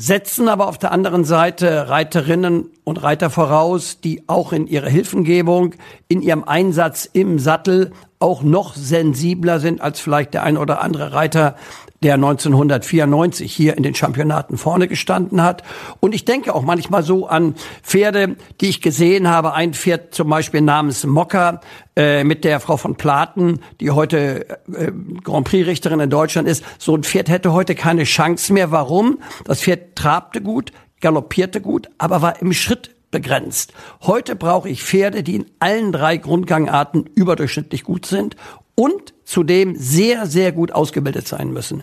setzen 0.00 0.48
aber 0.48 0.66
auf 0.68 0.78
der 0.78 0.92
anderen 0.92 1.24
Seite 1.24 1.90
Reiterinnen 1.90 2.70
und 2.84 3.02
Reiter 3.02 3.28
voraus, 3.28 4.00
die 4.00 4.26
auch 4.28 4.54
in 4.54 4.66
ihrer 4.66 4.88
Hilfengebung, 4.88 5.74
in 6.08 6.22
ihrem 6.22 6.42
Einsatz 6.42 7.04
im 7.12 7.38
Sattel 7.38 7.92
auch 8.20 8.42
noch 8.42 8.76
sensibler 8.76 9.60
sind 9.60 9.80
als 9.80 9.98
vielleicht 9.98 10.34
der 10.34 10.42
ein 10.42 10.58
oder 10.58 10.82
andere 10.82 11.12
Reiter, 11.14 11.56
der 12.02 12.14
1994 12.14 13.52
hier 13.52 13.76
in 13.76 13.82
den 13.82 13.94
Championaten 13.94 14.58
vorne 14.58 14.88
gestanden 14.88 15.42
hat. 15.42 15.62
Und 16.00 16.14
ich 16.14 16.24
denke 16.24 16.54
auch 16.54 16.62
manchmal 16.62 17.02
so 17.02 17.26
an 17.26 17.54
Pferde, 17.82 18.36
die 18.60 18.68
ich 18.68 18.82
gesehen 18.82 19.28
habe. 19.28 19.54
Ein 19.54 19.72
Pferd 19.72 20.14
zum 20.14 20.28
Beispiel 20.28 20.60
namens 20.60 21.04
Mokka 21.04 21.60
äh, 21.96 22.24
mit 22.24 22.44
der 22.44 22.60
Frau 22.60 22.76
von 22.76 22.96
Platen, 22.96 23.60
die 23.80 23.90
heute 23.90 24.46
äh, 24.72 24.92
Grand 25.24 25.46
Prix-Richterin 25.46 26.00
in 26.00 26.10
Deutschland 26.10 26.46
ist. 26.46 26.62
So 26.78 26.94
ein 26.94 27.02
Pferd 27.02 27.28
hätte 27.28 27.52
heute 27.52 27.74
keine 27.74 28.04
Chance 28.04 28.52
mehr. 28.52 28.70
Warum? 28.70 29.18
Das 29.44 29.62
Pferd 29.62 29.96
trabte 29.96 30.42
gut, 30.42 30.72
galoppierte 31.00 31.60
gut, 31.60 31.88
aber 31.98 32.22
war 32.22 32.40
im 32.40 32.52
Schritt 32.52 32.94
begrenzt. 33.10 33.72
Heute 34.02 34.36
brauche 34.36 34.68
ich 34.68 34.82
Pferde, 34.82 35.22
die 35.22 35.36
in 35.36 35.46
allen 35.58 35.92
drei 35.92 36.16
Grundgangarten 36.16 37.06
überdurchschnittlich 37.14 37.84
gut 37.84 38.06
sind 38.06 38.36
und 38.74 39.12
zudem 39.24 39.76
sehr, 39.76 40.26
sehr 40.26 40.52
gut 40.52 40.72
ausgebildet 40.72 41.28
sein 41.28 41.52
müssen. 41.52 41.82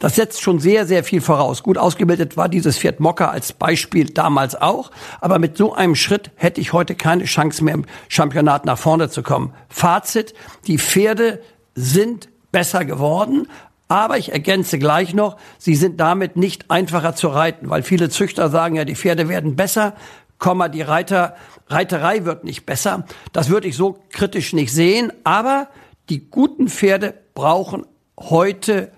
Das 0.00 0.16
setzt 0.16 0.40
schon 0.40 0.60
sehr, 0.60 0.86
sehr 0.86 1.04
viel 1.04 1.20
voraus. 1.20 1.62
Gut 1.62 1.76
ausgebildet 1.76 2.36
war 2.36 2.48
dieses 2.48 2.78
Pferd 2.78 3.00
Mokka 3.00 3.28
als 3.28 3.52
Beispiel 3.52 4.06
damals 4.06 4.54
auch, 4.54 4.90
aber 5.20 5.38
mit 5.38 5.56
so 5.56 5.74
einem 5.74 5.94
Schritt 5.94 6.30
hätte 6.36 6.60
ich 6.60 6.72
heute 6.72 6.94
keine 6.94 7.24
Chance 7.24 7.62
mehr 7.62 7.74
im 7.74 7.84
Championat 8.08 8.64
nach 8.64 8.78
vorne 8.78 9.10
zu 9.10 9.22
kommen. 9.22 9.52
Fazit, 9.68 10.32
die 10.66 10.78
Pferde 10.78 11.42
sind 11.74 12.30
besser 12.50 12.84
geworden, 12.84 13.46
aber 13.88 14.18
ich 14.18 14.32
ergänze 14.32 14.78
gleich 14.78 15.14
noch, 15.14 15.36
sie 15.58 15.74
sind 15.74 16.00
damit 16.00 16.36
nicht 16.36 16.70
einfacher 16.70 17.14
zu 17.14 17.28
reiten, 17.28 17.70
weil 17.70 17.82
viele 17.82 18.10
Züchter 18.10 18.48
sagen 18.48 18.74
ja, 18.74 18.84
die 18.84 18.96
Pferde 18.96 19.28
werden 19.28 19.54
besser. 19.54 19.94
Komma, 20.38 20.68
die 20.68 20.82
Reiter, 20.82 21.36
Reiterei 21.66 22.24
wird 22.24 22.44
nicht 22.44 22.64
besser. 22.64 23.04
Das 23.32 23.48
würde 23.48 23.68
ich 23.68 23.76
so 23.76 23.98
kritisch 24.10 24.52
nicht 24.52 24.72
sehen, 24.72 25.12
aber 25.24 25.68
die 26.08 26.30
guten 26.30 26.68
Pferde 26.68 27.14
brauchen 27.34 27.86
heute 28.18 28.92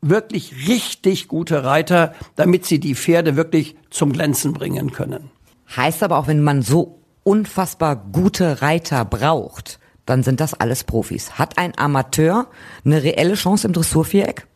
wirklich 0.00 0.68
richtig 0.68 1.28
gute 1.28 1.64
Reiter, 1.64 2.14
damit 2.36 2.66
sie 2.66 2.78
die 2.78 2.94
Pferde 2.94 3.36
wirklich 3.36 3.76
zum 3.90 4.12
Glänzen 4.12 4.52
bringen 4.52 4.92
können. 4.92 5.30
Heißt 5.74 6.02
aber 6.02 6.18
auch, 6.18 6.26
wenn 6.26 6.42
man 6.42 6.62
so 6.62 7.00
unfassbar 7.22 7.96
gute 7.96 8.60
Reiter 8.62 9.04
braucht, 9.04 9.78
dann 10.06 10.22
sind 10.22 10.40
das 10.40 10.54
alles 10.54 10.84
Profis. 10.84 11.38
Hat 11.38 11.56
ein 11.56 11.72
Amateur 11.78 12.46
eine 12.84 13.02
reelle 13.02 13.34
Chance 13.34 13.66
im 13.66 13.72
Dressurviereck? 13.72 14.46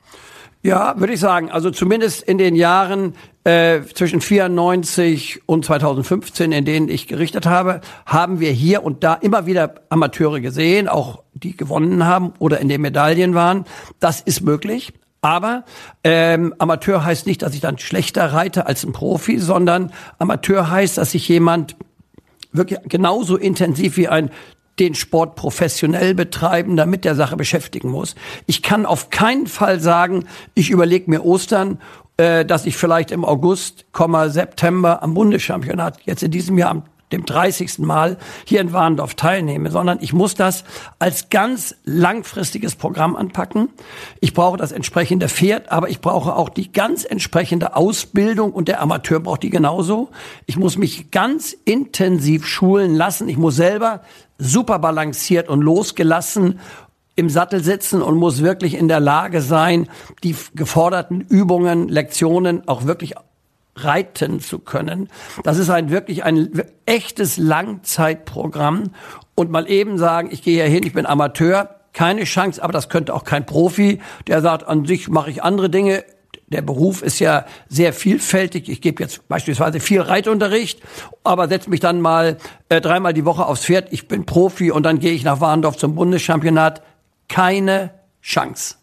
Ja, 0.63 0.99
würde 0.99 1.15
ich 1.15 1.21
sagen. 1.21 1.51
Also 1.51 1.71
zumindest 1.71 2.23
in 2.23 2.37
den 2.37 2.55
Jahren 2.55 3.15
äh, 3.49 3.81
zwischen 3.95 4.21
94 4.21 5.41
und 5.47 5.65
2015, 5.65 6.53
in 6.53 6.67
denen 6.67 6.91
ich 6.91 7.07
gerichtet 7.07 7.47
habe, 7.47 7.81
haben 8.05 8.41
wir 8.41 8.51
hier 8.51 8.83
und 8.83 9.03
da 9.03 9.15
immer 9.15 9.47
wieder 9.47 9.77
Amateure 9.89 10.41
gesehen, 10.41 10.87
auch 10.87 11.23
die 11.33 11.57
gewonnen 11.57 12.05
haben 12.05 12.35
oder 12.41 12.61
in 12.61 12.69
den 12.69 12.83
Medaillen 12.83 13.35
waren. 13.35 13.65
Das 14.01 14.21
ist 14.21 14.43
möglich. 14.43 14.93
Aber 15.23 15.65
ähm, 16.05 16.55
Amateur 16.59 17.03
heißt 17.03 17.27
nicht, 17.27 17.41
dass 17.41 17.55
ich 17.55 17.61
dann 17.61 17.79
schlechter 17.79 18.35
reite 18.35 18.67
als 18.67 18.85
ein 18.85 18.93
Profi, 18.93 19.39
sondern 19.39 19.93
Amateur 20.19 20.71
heißt, 20.71 20.99
dass 20.99 21.13
sich 21.13 21.27
jemand 21.27 21.75
wirklich 22.53 22.81
genauso 22.85 23.39
intensiv 23.39 23.97
wie 23.97 24.09
ein 24.09 24.31
den 24.79 24.95
Sport 24.95 25.35
professionell 25.35 26.15
betreiben, 26.15 26.77
damit 26.77 27.05
der 27.05 27.15
Sache 27.15 27.37
beschäftigen 27.37 27.91
muss. 27.91 28.15
Ich 28.47 28.63
kann 28.63 28.87
auf 28.87 29.11
keinen 29.11 29.47
Fall 29.49 29.81
sagen, 29.81 30.27
ich 30.55 30.71
überlege 30.71 31.11
mir 31.11 31.25
Ostern, 31.25 31.81
äh, 32.19 32.45
dass 32.45 32.67
ich 32.67 32.77
vielleicht 32.77 33.11
im 33.11 33.25
August, 33.25 33.87
September 34.27 35.03
am 35.03 35.15
Bundeschampionat 35.15 36.01
jetzt 36.05 36.23
in 36.23 36.31
diesem 36.31 36.59
Jahr 36.59 36.71
am 36.71 36.83
dem 37.13 37.25
30. 37.25 37.79
Mal 37.79 38.19
hier 38.45 38.61
in 38.61 38.73
Warndorf 38.73 39.15
teilnehme, 39.15 39.71
sondern 39.71 39.99
ich 40.01 40.13
muss 40.13 40.35
das 40.35 40.65
als 40.99 41.31
ganz 41.31 41.75
langfristiges 41.85 42.75
Programm 42.75 43.17
anpacken. 43.17 43.71
Ich 44.21 44.35
brauche 44.35 44.59
das 44.59 44.73
entsprechende 44.73 45.29
Pferd, 45.29 45.73
aber 45.73 45.89
ich 45.89 46.01
brauche 46.01 46.37
auch 46.37 46.49
die 46.49 46.71
ganz 46.73 47.05
entsprechende 47.05 47.77
Ausbildung 47.77 48.53
und 48.53 48.69
der 48.69 48.81
Amateur 48.81 49.21
braucht 49.21 49.43
die 49.43 49.51
genauso. 49.51 50.11
Ich 50.47 50.57
muss 50.57 50.77
mich 50.77 51.11
ganz 51.11 51.57
intensiv 51.65 52.47
schulen 52.47 52.95
lassen. 52.95 53.29
Ich 53.29 53.37
muss 53.37 53.57
selber 53.57 54.03
super 54.39 54.79
balanciert 54.79 55.49
und 55.49 55.63
losgelassen 55.63 56.61
im 57.19 57.29
Sattel 57.29 57.65
sitzen 57.65 58.01
und 58.01 58.17
muss 58.17 58.45
wirklich 58.45 58.75
in 58.75 58.87
der 58.87 59.01
Lage 59.01 59.41
sein, 59.41 59.89
die 60.23 60.37
geforderten 60.55 61.21
Übungen, 61.21 61.89
Lektionen 61.89 62.69
auch 62.69 62.85
wirklich 62.85 63.15
reiten 63.75 64.39
zu 64.39 64.61
können. 64.61 65.09
Das 65.43 65.59
ist 65.59 65.69
ein 65.69 65.91
wirklich 65.91 66.23
ein 66.23 66.63
echtes 66.87 67.37
Langzeitprogramm 67.37 68.93
und 69.35 69.51
mal 69.51 69.69
eben 69.69 69.99
sagen, 69.99 70.29
ich 70.31 70.43
gehe 70.43 70.63
hier 70.63 70.73
hin, 70.73 70.87
ich 70.87 70.93
bin 70.93 71.07
Amateur, 71.07 71.81
keine 71.93 72.23
Chance, 72.23 72.63
aber 72.63 72.73
das 72.73 72.89
könnte 72.89 73.13
auch 73.13 73.25
kein 73.25 73.47
Profi, 73.47 74.01
der 74.29 74.41
sagt, 74.41 74.69
an 74.69 74.85
sich 74.85 75.09
mache 75.09 75.31
ich 75.31 75.43
andere 75.43 75.71
Dinge. 75.71 76.05
Der 76.47 76.63
Beruf 76.63 77.03
ist 77.03 77.19
ja 77.19 77.47
sehr 77.69 77.93
vielfältig. 77.93 78.69
Ich 78.69 78.81
gebe 78.81 79.03
jetzt 79.03 79.27
beispielsweise 79.27 79.81
viel 79.81 80.03
Reitunterricht, 80.03 80.81
aber 81.25 81.49
setze 81.49 81.69
mich 81.69 81.81
dann 81.81 82.01
mal 82.01 82.37
äh, 82.69 82.81
dreimal 82.81 83.13
die 83.13 83.25
Woche 83.25 83.45
aufs 83.45 83.65
Pferd. 83.65 83.89
Ich 83.91 84.07
bin 84.07 84.25
Profi 84.25 84.71
und 84.71 84.85
dann 84.85 85.01
gehe 85.01 85.13
ich 85.13 85.25
nach 85.25 85.41
Warndorf 85.41 85.77
zum 85.77 85.97
Bundeschampionat. 85.97 86.81
Keine 87.29 87.91
Chance. 88.23 88.77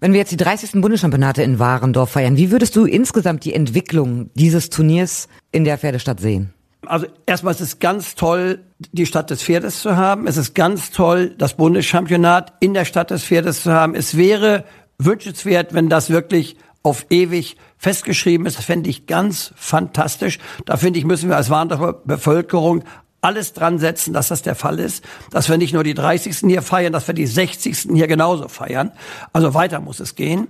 Wenn 0.00 0.12
wir 0.12 0.18
jetzt 0.18 0.32
die 0.32 0.36
30. 0.36 0.80
Bundeschampionate 0.80 1.42
in 1.42 1.60
Warendorf 1.60 2.10
feiern, 2.10 2.36
wie 2.36 2.50
würdest 2.50 2.74
du 2.74 2.84
insgesamt 2.84 3.44
die 3.44 3.54
Entwicklung 3.54 4.30
dieses 4.34 4.68
Turniers 4.68 5.28
in 5.52 5.64
der 5.64 5.78
Pferdestadt 5.78 6.18
sehen? 6.18 6.52
Also 6.86 7.06
erstmal 7.26 7.54
ist 7.54 7.60
es 7.60 7.78
ganz 7.78 8.16
toll, 8.16 8.64
die 8.90 9.06
Stadt 9.06 9.30
des 9.30 9.44
Pferdes 9.44 9.80
zu 9.80 9.96
haben. 9.96 10.26
Es 10.26 10.36
ist 10.36 10.54
ganz 10.54 10.90
toll, 10.90 11.34
das 11.38 11.54
Bundeschampionat 11.54 12.54
in 12.58 12.74
der 12.74 12.84
Stadt 12.84 13.12
des 13.12 13.24
Pferdes 13.24 13.62
zu 13.62 13.72
haben. 13.72 13.94
Es 13.94 14.16
wäre 14.16 14.64
wünschenswert, 14.98 15.72
wenn 15.74 15.88
das 15.88 16.10
wirklich 16.10 16.56
auf 16.82 17.06
ewig 17.10 17.56
festgeschrieben 17.78 18.46
ist. 18.46 18.58
Das 18.58 18.64
fände 18.64 18.90
ich 18.90 19.06
ganz 19.06 19.52
fantastisch. 19.56 20.40
Da 20.66 20.76
finde 20.76 20.98
ich, 20.98 21.04
müssen 21.04 21.28
wir 21.28 21.36
als 21.36 21.50
Warndorfer 21.50 21.92
Bevölkerung 22.04 22.82
alles 23.22 23.54
dran 23.54 23.78
setzen, 23.78 24.12
dass 24.12 24.28
das 24.28 24.42
der 24.42 24.54
Fall 24.54 24.78
ist, 24.78 25.04
dass 25.30 25.48
wir 25.48 25.56
nicht 25.56 25.72
nur 25.72 25.84
die 25.84 25.94
30. 25.94 26.38
hier 26.38 26.60
feiern, 26.60 26.92
dass 26.92 27.06
wir 27.06 27.14
die 27.14 27.26
60. 27.26 27.88
hier 27.94 28.08
genauso 28.08 28.48
feiern. 28.48 28.92
Also 29.32 29.54
weiter 29.54 29.80
muss 29.80 30.00
es 30.00 30.16
gehen. 30.16 30.48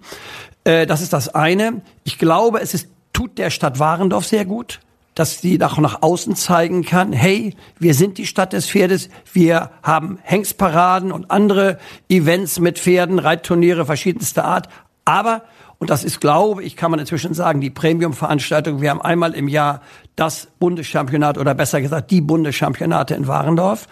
Äh, 0.64 0.86
das 0.86 1.02
ist 1.02 1.12
das 1.12 1.28
eine. 1.28 1.82
Ich 2.02 2.18
glaube, 2.18 2.60
es 2.60 2.74
ist, 2.74 2.88
tut 3.12 3.38
der 3.38 3.50
Stadt 3.50 3.78
Warendorf 3.78 4.26
sehr 4.26 4.46
gut, 4.46 4.80
dass 5.14 5.42
sie 5.42 5.62
auch 5.62 5.76
nach 5.78 6.00
außen 6.00 6.34
zeigen 6.34 6.84
kann, 6.84 7.12
hey, 7.12 7.54
wir 7.78 7.92
sind 7.92 8.16
die 8.16 8.26
Stadt 8.26 8.54
des 8.54 8.70
Pferdes, 8.70 9.10
wir 9.34 9.70
haben 9.82 10.18
Hengstparaden 10.22 11.12
und 11.12 11.30
andere 11.30 11.78
Events 12.08 12.58
mit 12.58 12.78
Pferden, 12.78 13.18
Reitturniere 13.18 13.84
verschiedenster 13.84 14.46
Art, 14.46 14.68
aber 15.04 15.42
und 15.82 15.90
das 15.90 16.04
ist, 16.04 16.20
glaube 16.20 16.62
ich, 16.62 16.76
kann 16.76 16.92
man 16.92 17.00
inzwischen 17.00 17.34
sagen, 17.34 17.60
die 17.60 17.68
Premium-Veranstaltung. 17.68 18.80
Wir 18.80 18.90
haben 18.90 19.02
einmal 19.02 19.34
im 19.34 19.48
Jahr 19.48 19.82
das 20.16 20.48
Bundeschampionat 20.58 21.38
oder 21.38 21.54
besser 21.54 21.80
gesagt 21.80 22.10
die 22.10 22.20
Bundeschampionate 22.20 23.14
in 23.14 23.26
Warendorf. 23.26 23.86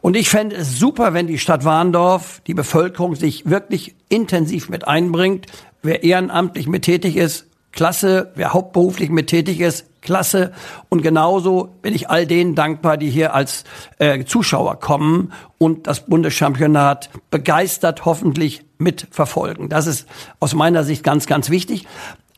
Und 0.00 0.16
ich 0.16 0.28
fände 0.28 0.56
es 0.56 0.78
super, 0.78 1.14
wenn 1.14 1.26
die 1.26 1.38
Stadt 1.38 1.64
Warendorf, 1.64 2.40
die 2.46 2.54
Bevölkerung 2.54 3.16
sich 3.16 3.48
wirklich 3.48 3.94
intensiv 4.08 4.68
mit 4.68 4.86
einbringt. 4.86 5.46
Wer 5.82 6.04
ehrenamtlich 6.04 6.66
mit 6.66 6.82
tätig 6.82 7.16
ist, 7.16 7.46
klasse. 7.72 8.32
Wer 8.34 8.52
hauptberuflich 8.54 9.10
mit 9.10 9.28
tätig 9.28 9.60
ist, 9.60 9.86
klasse. 10.00 10.52
Und 10.88 11.02
genauso 11.02 11.76
bin 11.82 11.94
ich 11.94 12.08
all 12.08 12.26
denen 12.26 12.54
dankbar, 12.54 12.96
die 12.96 13.10
hier 13.10 13.34
als 13.34 13.64
äh, 13.98 14.24
Zuschauer 14.24 14.80
kommen 14.80 15.32
und 15.58 15.86
das 15.86 16.06
Bundeschampionat 16.06 17.10
begeistert 17.30 18.04
hoffentlich 18.04 18.64
mitverfolgen. 18.78 19.68
Das 19.68 19.86
ist 19.86 20.08
aus 20.40 20.54
meiner 20.54 20.84
Sicht 20.84 21.04
ganz, 21.04 21.26
ganz 21.26 21.50
wichtig. 21.50 21.86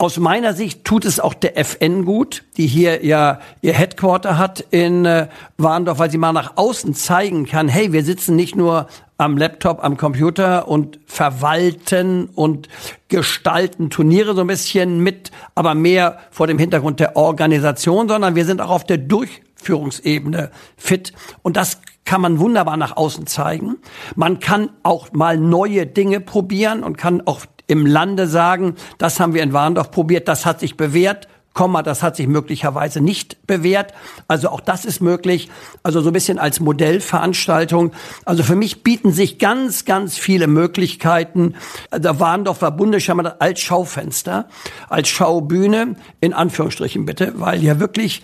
Aus 0.01 0.17
meiner 0.17 0.55
Sicht 0.55 0.87
tut 0.87 1.05
es 1.05 1.21
auch 1.21 1.35
der 1.35 1.59
FN 1.59 2.07
gut, 2.07 2.45
die 2.57 2.67
hier 2.67 3.05
ja 3.05 3.39
ihr 3.61 3.75
Headquarter 3.75 4.39
hat 4.39 4.65
in 4.71 5.05
äh, 5.05 5.29
Warndorf, 5.59 5.99
weil 5.99 6.11
sie 6.11 6.17
mal 6.17 6.33
nach 6.33 6.57
außen 6.57 6.95
zeigen 6.95 7.45
kann, 7.45 7.69
hey, 7.69 7.93
wir 7.93 8.03
sitzen 8.03 8.35
nicht 8.35 8.57
nur 8.57 8.87
am 9.19 9.37
Laptop, 9.37 9.85
am 9.85 9.99
Computer 9.99 10.69
und 10.69 10.99
verwalten 11.05 12.31
und 12.35 12.71
gestalten 13.09 13.91
Turniere 13.91 14.35
so 14.35 14.41
ein 14.41 14.47
bisschen 14.47 15.01
mit, 15.01 15.33
aber 15.55 15.75
mehr 15.75 16.17
vor 16.31 16.47
dem 16.47 16.59
Hintergrund 16.59 16.99
der 16.99 17.15
Organisation, 17.17 18.09
sondern 18.09 18.35
wir 18.35 18.47
sind 18.47 18.63
auch 18.63 18.71
auf 18.71 18.85
der 18.85 18.97
Durchführungsebene 18.97 20.51
fit. 20.79 21.13
Und 21.43 21.59
das 21.59 21.83
kann 22.07 22.23
man 22.23 22.39
wunderbar 22.39 22.79
nach 22.79 22.97
außen 22.97 23.27
zeigen. 23.27 23.77
Man 24.17 24.41
kann 24.41 24.71
auch 24.83 25.13
mal 25.13 25.37
neue 25.37 25.85
Dinge 25.85 26.21
probieren 26.21 26.83
und 26.83 26.97
kann 26.97 27.21
auch 27.27 27.45
im 27.71 27.87
Lande 27.87 28.27
sagen, 28.27 28.75
das 28.99 29.21
haben 29.21 29.35
wir 29.35 29.43
in 29.43 29.53
Warndorf 29.53 29.91
probiert, 29.91 30.29
das 30.29 30.45
hat 30.45 30.61
sich 30.61 30.77
bewährt, 30.77 31.29
Komma, 31.53 31.83
das 31.83 32.05
hat 32.05 32.15
sich 32.15 32.29
möglicherweise 32.29 33.01
nicht 33.01 33.45
bewährt. 33.47 33.93
Also 34.29 34.51
auch 34.51 34.61
das 34.61 34.85
ist 34.85 35.01
möglich. 35.01 35.51
Also 35.83 36.01
so 36.01 36.11
ein 36.11 36.13
bisschen 36.13 36.39
als 36.39 36.61
Modellveranstaltung. 36.61 37.93
Also 38.25 38.45
für 38.45 38.55
mich 38.55 38.85
bieten 38.85 39.13
sich 39.13 39.39
ganz, 39.39 39.85
ganz 39.85 40.17
viele 40.17 40.47
Möglichkeiten. 40.47 41.55
Da 41.91 42.21
waren 42.21 42.45
doch 42.45 42.59
Bundesschirme 42.59 43.41
als 43.41 43.61
Schaufenster, 43.61 44.49
als 44.89 45.09
Schaubühne, 45.09 45.97
in 46.21 46.35
Anführungsstrichen 46.35 47.05
bitte, 47.05 47.33
weil 47.37 47.63
ja 47.65 47.81
wirklich 47.81 48.23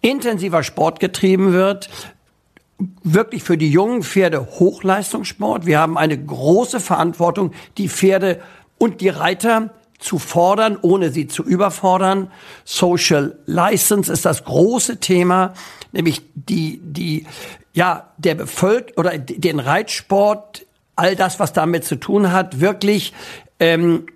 intensiver 0.00 0.62
Sport 0.62 1.00
getrieben 1.00 1.52
wird 1.52 1.90
wirklich 3.02 3.42
für 3.42 3.58
die 3.58 3.70
jungen 3.70 4.02
Pferde 4.02 4.40
Hochleistungssport. 4.58 5.66
Wir 5.66 5.78
haben 5.78 5.98
eine 5.98 6.16
große 6.16 6.80
Verantwortung, 6.80 7.52
die 7.76 7.90
Pferde 7.90 8.40
und 8.80 9.02
die 9.02 9.10
Reiter 9.10 9.70
zu 9.98 10.18
fordern, 10.18 10.78
ohne 10.80 11.10
sie 11.10 11.28
zu 11.28 11.44
überfordern. 11.44 12.32
Social 12.64 13.38
License 13.44 14.10
ist 14.10 14.24
das 14.24 14.44
große 14.44 14.96
Thema, 14.96 15.52
nämlich 15.92 16.22
die, 16.34 16.80
die, 16.82 17.26
ja, 17.74 18.10
der 18.16 18.34
Bevölkerung 18.34 18.96
oder 18.96 19.18
den 19.18 19.60
Reitsport, 19.60 20.64
all 20.96 21.14
das, 21.14 21.38
was 21.38 21.52
damit 21.52 21.84
zu 21.84 21.96
tun 21.96 22.32
hat, 22.32 22.60
wirklich 22.60 23.12
ähm, 23.58 24.06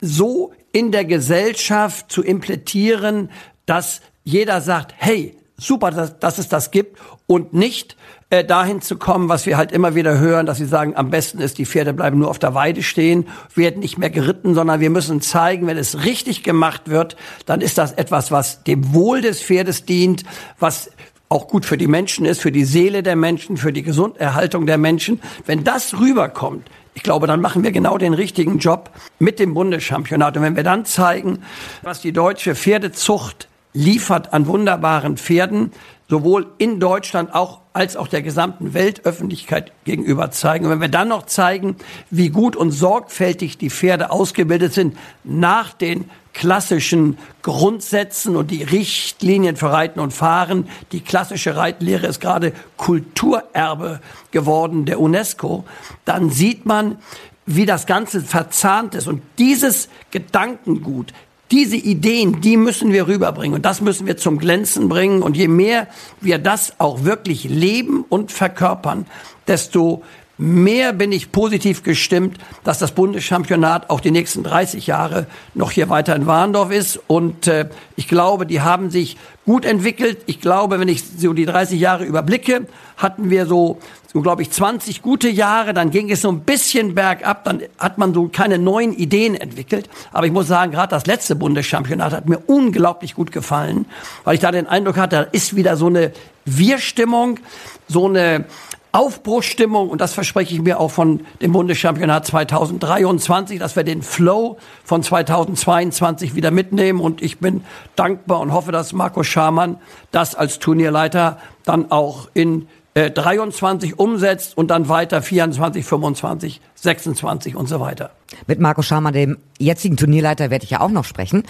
so 0.00 0.52
in 0.70 0.92
der 0.92 1.04
Gesellschaft 1.04 2.10
zu 2.12 2.22
implantieren, 2.22 3.30
dass 3.66 4.00
jeder 4.22 4.60
sagt, 4.60 4.94
hey, 4.96 5.36
super, 5.56 5.90
dass, 5.90 6.20
dass 6.20 6.38
es 6.38 6.48
das 6.48 6.70
gibt 6.70 6.98
und 7.26 7.52
nicht 7.52 7.96
äh, 8.30 8.44
dahin 8.44 8.82
zu 8.82 8.96
kommen, 8.96 9.28
was 9.28 9.46
wir 9.46 9.56
halt 9.56 9.72
immer 9.72 9.94
wieder 9.94 10.18
hören, 10.18 10.44
dass 10.44 10.58
sie 10.58 10.66
sagen, 10.66 10.94
am 10.96 11.08
besten 11.08 11.40
ist, 11.40 11.56
die 11.56 11.64
Pferde 11.64 11.94
bleiben 11.94 12.18
nur 12.18 12.28
auf 12.28 12.38
der 12.38 12.54
Weide 12.54 12.82
stehen, 12.82 13.26
werden 13.54 13.80
nicht 13.80 13.96
mehr 13.96 14.10
geritten, 14.10 14.54
sondern 14.54 14.80
wir 14.80 14.90
müssen 14.90 15.20
zeigen, 15.20 15.66
wenn 15.66 15.78
es 15.78 16.04
richtig 16.04 16.42
gemacht 16.42 16.90
wird, 16.90 17.16
dann 17.46 17.62
ist 17.62 17.78
das 17.78 17.92
etwas, 17.92 18.30
was 18.30 18.64
dem 18.64 18.92
Wohl 18.92 19.22
des 19.22 19.42
Pferdes 19.42 19.86
dient, 19.86 20.24
was 20.58 20.90
auch 21.30 21.48
gut 21.48 21.64
für 21.64 21.76
die 21.76 21.86
Menschen 21.86 22.24
ist, 22.26 22.40
für 22.40 22.52
die 22.52 22.64
Seele 22.64 23.02
der 23.02 23.16
Menschen, 23.16 23.56
für 23.56 23.72
die 23.72 23.82
Gesunderhaltung 23.82 24.66
der 24.66 24.78
Menschen. 24.78 25.20
Wenn 25.46 25.64
das 25.64 25.98
rüberkommt, 25.98 26.68
ich 26.94 27.02
glaube, 27.02 27.26
dann 27.26 27.40
machen 27.40 27.62
wir 27.62 27.70
genau 27.70 27.96
den 27.96 28.12
richtigen 28.12 28.58
Job 28.58 28.90
mit 29.18 29.38
dem 29.38 29.54
Bundeschampionat. 29.54 30.36
Und 30.36 30.42
wenn 30.42 30.56
wir 30.56 30.64
dann 30.64 30.84
zeigen, 30.84 31.42
was 31.82 32.00
die 32.00 32.12
deutsche 32.12 32.54
Pferdezucht 32.54 33.47
liefert 33.78 34.32
an 34.32 34.48
wunderbaren 34.48 35.16
Pferden, 35.16 35.70
sowohl 36.08 36.48
in 36.58 36.80
Deutschland 36.80 37.32
auch 37.32 37.60
als 37.72 37.96
auch 37.96 38.08
der 38.08 38.22
gesamten 38.22 38.74
Weltöffentlichkeit 38.74 39.70
gegenüber 39.84 40.32
zeigen. 40.32 40.64
Und 40.64 40.72
wenn 40.72 40.80
wir 40.80 40.88
dann 40.88 41.08
noch 41.08 41.26
zeigen, 41.26 41.76
wie 42.10 42.30
gut 42.30 42.56
und 42.56 42.72
sorgfältig 42.72 43.56
die 43.56 43.70
Pferde 43.70 44.10
ausgebildet 44.10 44.74
sind 44.74 44.96
nach 45.22 45.72
den 45.72 46.10
klassischen 46.32 47.18
Grundsätzen 47.42 48.34
und 48.34 48.50
die 48.50 48.64
Richtlinien 48.64 49.56
für 49.56 49.70
Reiten 49.70 50.00
und 50.00 50.12
Fahren. 50.12 50.68
Die 50.92 51.00
klassische 51.00 51.56
Reitlehre 51.56 52.06
ist 52.06 52.20
gerade 52.20 52.52
Kulturerbe 52.76 54.00
geworden 54.30 54.86
der 54.86 55.00
UNESCO. 55.00 55.64
Dann 56.04 56.30
sieht 56.30 56.64
man, 56.66 56.98
wie 57.46 57.66
das 57.66 57.86
Ganze 57.86 58.20
verzahnt 58.20 58.94
ist. 58.94 59.08
Und 59.08 59.22
dieses 59.38 59.88
Gedankengut, 60.10 61.12
diese 61.50 61.76
Ideen, 61.76 62.40
die 62.40 62.56
müssen 62.56 62.92
wir 62.92 63.06
rüberbringen 63.06 63.56
und 63.56 63.64
das 63.64 63.80
müssen 63.80 64.06
wir 64.06 64.16
zum 64.16 64.38
Glänzen 64.38 64.88
bringen. 64.88 65.22
Und 65.22 65.36
je 65.36 65.48
mehr 65.48 65.88
wir 66.20 66.38
das 66.38 66.74
auch 66.78 67.04
wirklich 67.04 67.44
leben 67.44 68.04
und 68.08 68.32
verkörpern, 68.32 69.06
desto 69.46 70.02
mehr 70.38 70.92
bin 70.92 71.10
ich 71.10 71.32
positiv 71.32 71.82
gestimmt, 71.82 72.38
dass 72.62 72.78
das 72.78 72.92
Bundeschampionat 72.92 73.90
auch 73.90 74.00
die 74.00 74.12
nächsten 74.12 74.44
30 74.44 74.86
Jahre 74.86 75.26
noch 75.54 75.72
hier 75.72 75.88
weiter 75.88 76.14
in 76.14 76.26
Warndorf 76.26 76.70
ist. 76.70 77.00
Und 77.08 77.48
äh, 77.48 77.68
ich 77.96 78.06
glaube, 78.06 78.46
die 78.46 78.60
haben 78.60 78.90
sich 78.90 79.16
gut 79.44 79.64
entwickelt. 79.64 80.18
Ich 80.26 80.40
glaube, 80.40 80.78
wenn 80.78 80.88
ich 80.88 81.02
so 81.04 81.32
die 81.32 81.44
30 81.44 81.80
Jahre 81.80 82.04
überblicke, 82.04 82.66
hatten 82.96 83.30
wir 83.30 83.46
so, 83.46 83.78
so 84.12 84.20
glaube 84.20 84.42
ich, 84.42 84.50
20 84.50 85.02
gute 85.02 85.28
Jahre. 85.28 85.74
Dann 85.74 85.90
ging 85.90 86.10
es 86.10 86.22
so 86.22 86.30
ein 86.30 86.40
bisschen 86.40 86.94
bergab. 86.94 87.42
Dann 87.42 87.62
hat 87.78 87.98
man 87.98 88.14
so 88.14 88.28
keine 88.28 88.58
neuen 88.58 88.92
Ideen 88.92 89.34
entwickelt. 89.34 89.90
Aber 90.12 90.26
ich 90.26 90.32
muss 90.32 90.46
sagen, 90.46 90.70
gerade 90.70 90.90
das 90.90 91.06
letzte 91.06 91.34
Bundeschampionat 91.34 92.12
hat 92.12 92.28
mir 92.28 92.38
unglaublich 92.46 93.14
gut 93.14 93.32
gefallen, 93.32 93.86
weil 94.22 94.34
ich 94.34 94.40
da 94.40 94.52
den 94.52 94.68
Eindruck 94.68 94.96
hatte, 94.96 95.16
da 95.16 95.22
ist 95.22 95.56
wieder 95.56 95.76
so 95.76 95.86
eine 95.86 96.12
Wir-Stimmung, 96.44 97.40
so 97.88 98.06
eine 98.06 98.44
Aufbruchsstimmung 98.92 99.90
und 99.90 100.00
das 100.00 100.14
verspreche 100.14 100.54
ich 100.54 100.62
mir 100.62 100.80
auch 100.80 100.90
von 100.90 101.20
dem 101.42 101.52
Bundeschampionat 101.52 102.26
2023, 102.26 103.58
dass 103.58 103.76
wir 103.76 103.84
den 103.84 104.02
Flow 104.02 104.56
von 104.84 105.02
2022 105.02 106.34
wieder 106.34 106.50
mitnehmen 106.50 107.00
und 107.00 107.22
ich 107.22 107.38
bin 107.38 107.64
dankbar 107.96 108.40
und 108.40 108.52
hoffe, 108.52 108.72
dass 108.72 108.92
Marco 108.92 109.22
Schamann 109.22 109.76
das 110.10 110.34
als 110.34 110.58
Turnierleiter 110.58 111.38
dann 111.64 111.90
auch 111.90 112.28
in 112.34 112.66
äh, 112.94 113.10
23 113.10 113.98
umsetzt 113.98 114.56
und 114.56 114.68
dann 114.68 114.88
weiter 114.88 115.22
24, 115.22 115.84
25, 115.84 116.60
26 116.74 117.56
und 117.56 117.68
so 117.68 117.80
weiter. 117.80 118.10
Mit 118.46 118.58
Marco 118.58 118.82
Schamann, 118.82 119.12
dem 119.12 119.38
jetzigen 119.58 119.96
Turnierleiter, 119.96 120.50
werde 120.50 120.64
ich 120.64 120.70
ja 120.70 120.80
auch 120.80 120.90
noch 120.90 121.04
sprechen. 121.04 121.44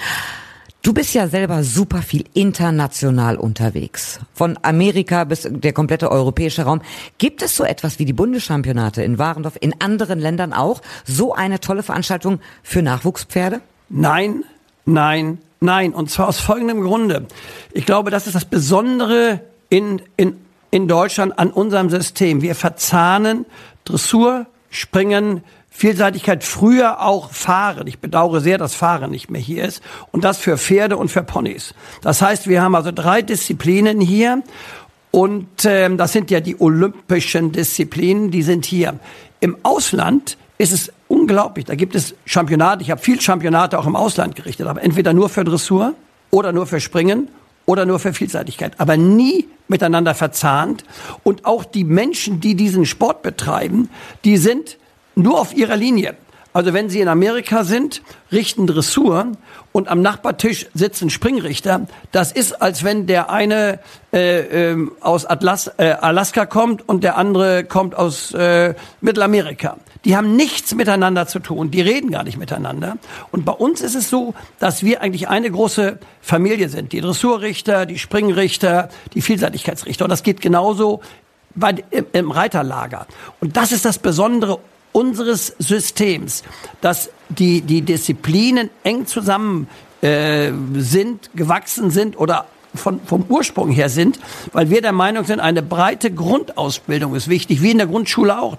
Du 0.83 0.93
bist 0.93 1.13
ja 1.13 1.27
selber 1.27 1.65
super 1.65 2.03
viel 2.03 2.25
international 2.35 3.37
unterwegs. 3.37 4.21
Von 4.33 4.57
Amerika 4.63 5.25
bis 5.25 5.49
der 5.51 5.73
komplette 5.73 6.11
europäische 6.11 6.63
Raum. 6.63 6.83
Gibt 7.19 7.43
es 7.43 7.57
so 7.57 7.65
etwas 7.65 7.99
wie 7.99 8.05
die 8.05 8.13
Bundeschampionate 8.13 9.03
in 9.03 9.19
Warendorf 9.19 9.59
in 9.61 9.81
anderen 9.81 10.21
Ländern 10.21 10.53
auch? 10.53 10.81
So 11.05 11.35
eine 11.35 11.59
tolle 11.59 11.83
Veranstaltung 11.83 12.39
für 12.63 12.83
Nachwuchspferde? 12.83 13.61
Nein, 13.89 14.45
nein, 14.87 15.39
nein. 15.61 15.93
Und 15.93 16.11
zwar 16.11 16.29
aus 16.29 16.39
folgendem 16.39 16.81
Grunde. 16.83 17.27
Ich 17.73 17.85
glaube, 17.85 18.11
das 18.13 18.29
ist 18.29 18.37
das 18.37 18.45
Besondere 18.45 19.41
in, 19.71 20.01
in, 20.17 20.37
in 20.71 20.87
Deutschland 20.87 21.41
an 21.41 21.51
unserem 21.51 21.91
System. 21.91 22.41
Wir 22.41 22.55
verzahnen 22.55 23.47
Dressur, 23.85 24.47
Springen, 24.71 25.43
Vielseitigkeit 25.79 26.43
früher 26.43 27.03
auch 27.03 27.31
Fahren. 27.31 27.87
Ich 27.87 28.01
bedauere 28.01 28.41
sehr, 28.41 28.59
dass 28.59 28.75
Fahren 28.75 29.13
nicht 29.13 29.31
mehr 29.31 29.41
hier 29.41 29.65
ist. 29.65 29.81
Und 30.11 30.25
das 30.25 30.39
für 30.39 30.59
Pferde 30.59 30.97
und 30.97 31.09
für 31.09 31.23
Ponys. 31.23 31.73
Das 32.03 32.21
heißt, 32.21 32.49
wir 32.49 32.63
haben 32.63 32.75
also 32.75 32.91
drei 32.91 33.23
Disziplinen 33.23 34.01
hier. 34.01 34.43
Und 35.13 35.47
ähm, 35.67 35.97
das 35.97 36.13
sind 36.13 36.33
ja 36.33 36.41
die 36.41 36.61
olympischen 36.61 37.53
Disziplinen, 37.53 38.33
die 38.33 38.43
sind 38.43 38.65
hier. 38.65 38.99
Im 39.39 39.57
Ausland 39.63 40.37
ist 40.59 40.73
es 40.73 40.93
unglaublich. 41.07 41.67
Da 41.67 41.77
gibt 41.77 41.95
es 41.95 42.17
Championate. 42.25 42.83
Ich 42.83 42.91
habe 42.91 43.01
viel 43.01 43.21
Championate 43.21 43.79
auch 43.79 43.87
im 43.87 43.95
Ausland 43.95 44.35
gerichtet, 44.35 44.67
aber 44.67 44.83
entweder 44.83 45.13
nur 45.13 45.29
für 45.29 45.45
Dressur 45.45 45.95
oder 46.33 46.51
nur 46.51 46.67
für 46.67 46.81
Springen 46.81 47.29
oder 47.67 47.87
nur 47.87 48.01
für 48.01 48.13
Vielseitigkeit, 48.13 48.73
aber 48.79 48.97
nie 48.97 49.47
miteinander 49.69 50.17
verzahnt. 50.17 50.85
Und 51.23 51.45
auch 51.45 51.65
die 51.65 51.85
Menschen, 51.85 52.41
die 52.41 52.57
diesen 52.57 52.85
Sport 52.85 53.23
betreiben, 53.23 53.91
die 54.25 54.39
sind 54.39 54.77
nur 55.19 55.41
auf 55.41 55.55
ihrer 55.55 55.77
Linie. 55.77 56.17
Also 56.55 56.73
wenn 56.73 56.89
Sie 56.89 57.01
in 57.01 57.09
Amerika 57.09 57.63
sind, 57.63 58.03
richten 58.33 58.67
Dressur 58.67 59.33
und 59.71 59.89
am 59.89 60.01
Nachbartisch 60.01 60.67
sitzen 60.75 61.11
Springrichter. 61.11 61.87
Das 62.11 62.33
ist, 62.33 62.63
als 62.63 62.83
wenn 62.83 63.07
der 63.07 63.31
eine 63.31 63.81
äh, 64.13 64.73
äh, 64.73 64.89
aus 65.01 65.27
Atlas, 65.27 65.71
äh, 65.77 65.91
Alaska 66.01 66.47
kommt 66.47 66.89
und 66.89 67.05
der 67.05 67.19
andere 67.19 67.65
kommt 67.65 67.95
aus 67.95 68.33
äh, 68.33 68.75
Mittelamerika. 69.03 69.77
Die 70.05 70.17
haben 70.17 70.37
nichts 70.37 70.75
miteinander 70.75 71.27
zu 71.27 71.39
tun, 71.39 71.71
die 71.71 71.83
reden 71.83 72.11
gar 72.11 72.25
nicht 72.25 72.39
miteinander. 72.39 72.97
Und 73.31 73.45
bei 73.45 73.53
uns 73.53 73.83
ist 73.83 73.95
es 73.95 74.09
so, 74.09 74.35
dass 74.59 74.83
wir 74.83 75.03
eigentlich 75.03 75.29
eine 75.29 75.51
große 75.51 75.99
Familie 76.23 76.71
sind. 76.71 76.93
Die 76.93 77.03
Dressurrichter, 77.03 77.85
die 77.85 77.99
Springrichter, 77.99 78.89
die 79.15 79.21
Vielseitigkeitsrichter. 79.21 80.07
Und 80.07 80.11
das 80.11 80.23
geht 80.23 80.41
genauso 80.41 81.03
bei, 81.55 81.75
im, 81.91 82.07
im 82.13 82.31
Reiterlager. 82.31 83.07
Und 83.41 83.57
das 83.57 83.71
ist 83.71 83.85
das 83.85 83.99
Besondere 83.99 84.59
unseres 84.99 85.55
Systems, 85.61 86.43
dass 86.81 87.11
die, 87.29 87.61
die 87.61 87.83
Disziplinen 87.83 88.69
eng 88.83 89.07
zusammen 89.07 89.69
äh, 90.01 90.51
sind, 90.75 91.31
gewachsen 91.37 91.91
sind 91.91 92.19
oder 92.19 92.47
von, 92.75 93.01
vom 93.07 93.25
Ursprung 93.29 93.71
her 93.71 93.89
sind, 93.89 94.19
weil 94.53 94.71
wir 94.71 94.83
der 94.83 94.93
Meinung 94.93 95.25
sind, 95.25 95.39
eine 95.39 95.63
breite 95.63 96.11
Grundausbildung 96.11 97.15
ist 97.15 97.29
wichtig, 97.29 97.63
wie 97.63 97.71
in 97.71 97.79
der 97.79 97.87
Grundschule 97.87 98.41
auch. 98.41 98.57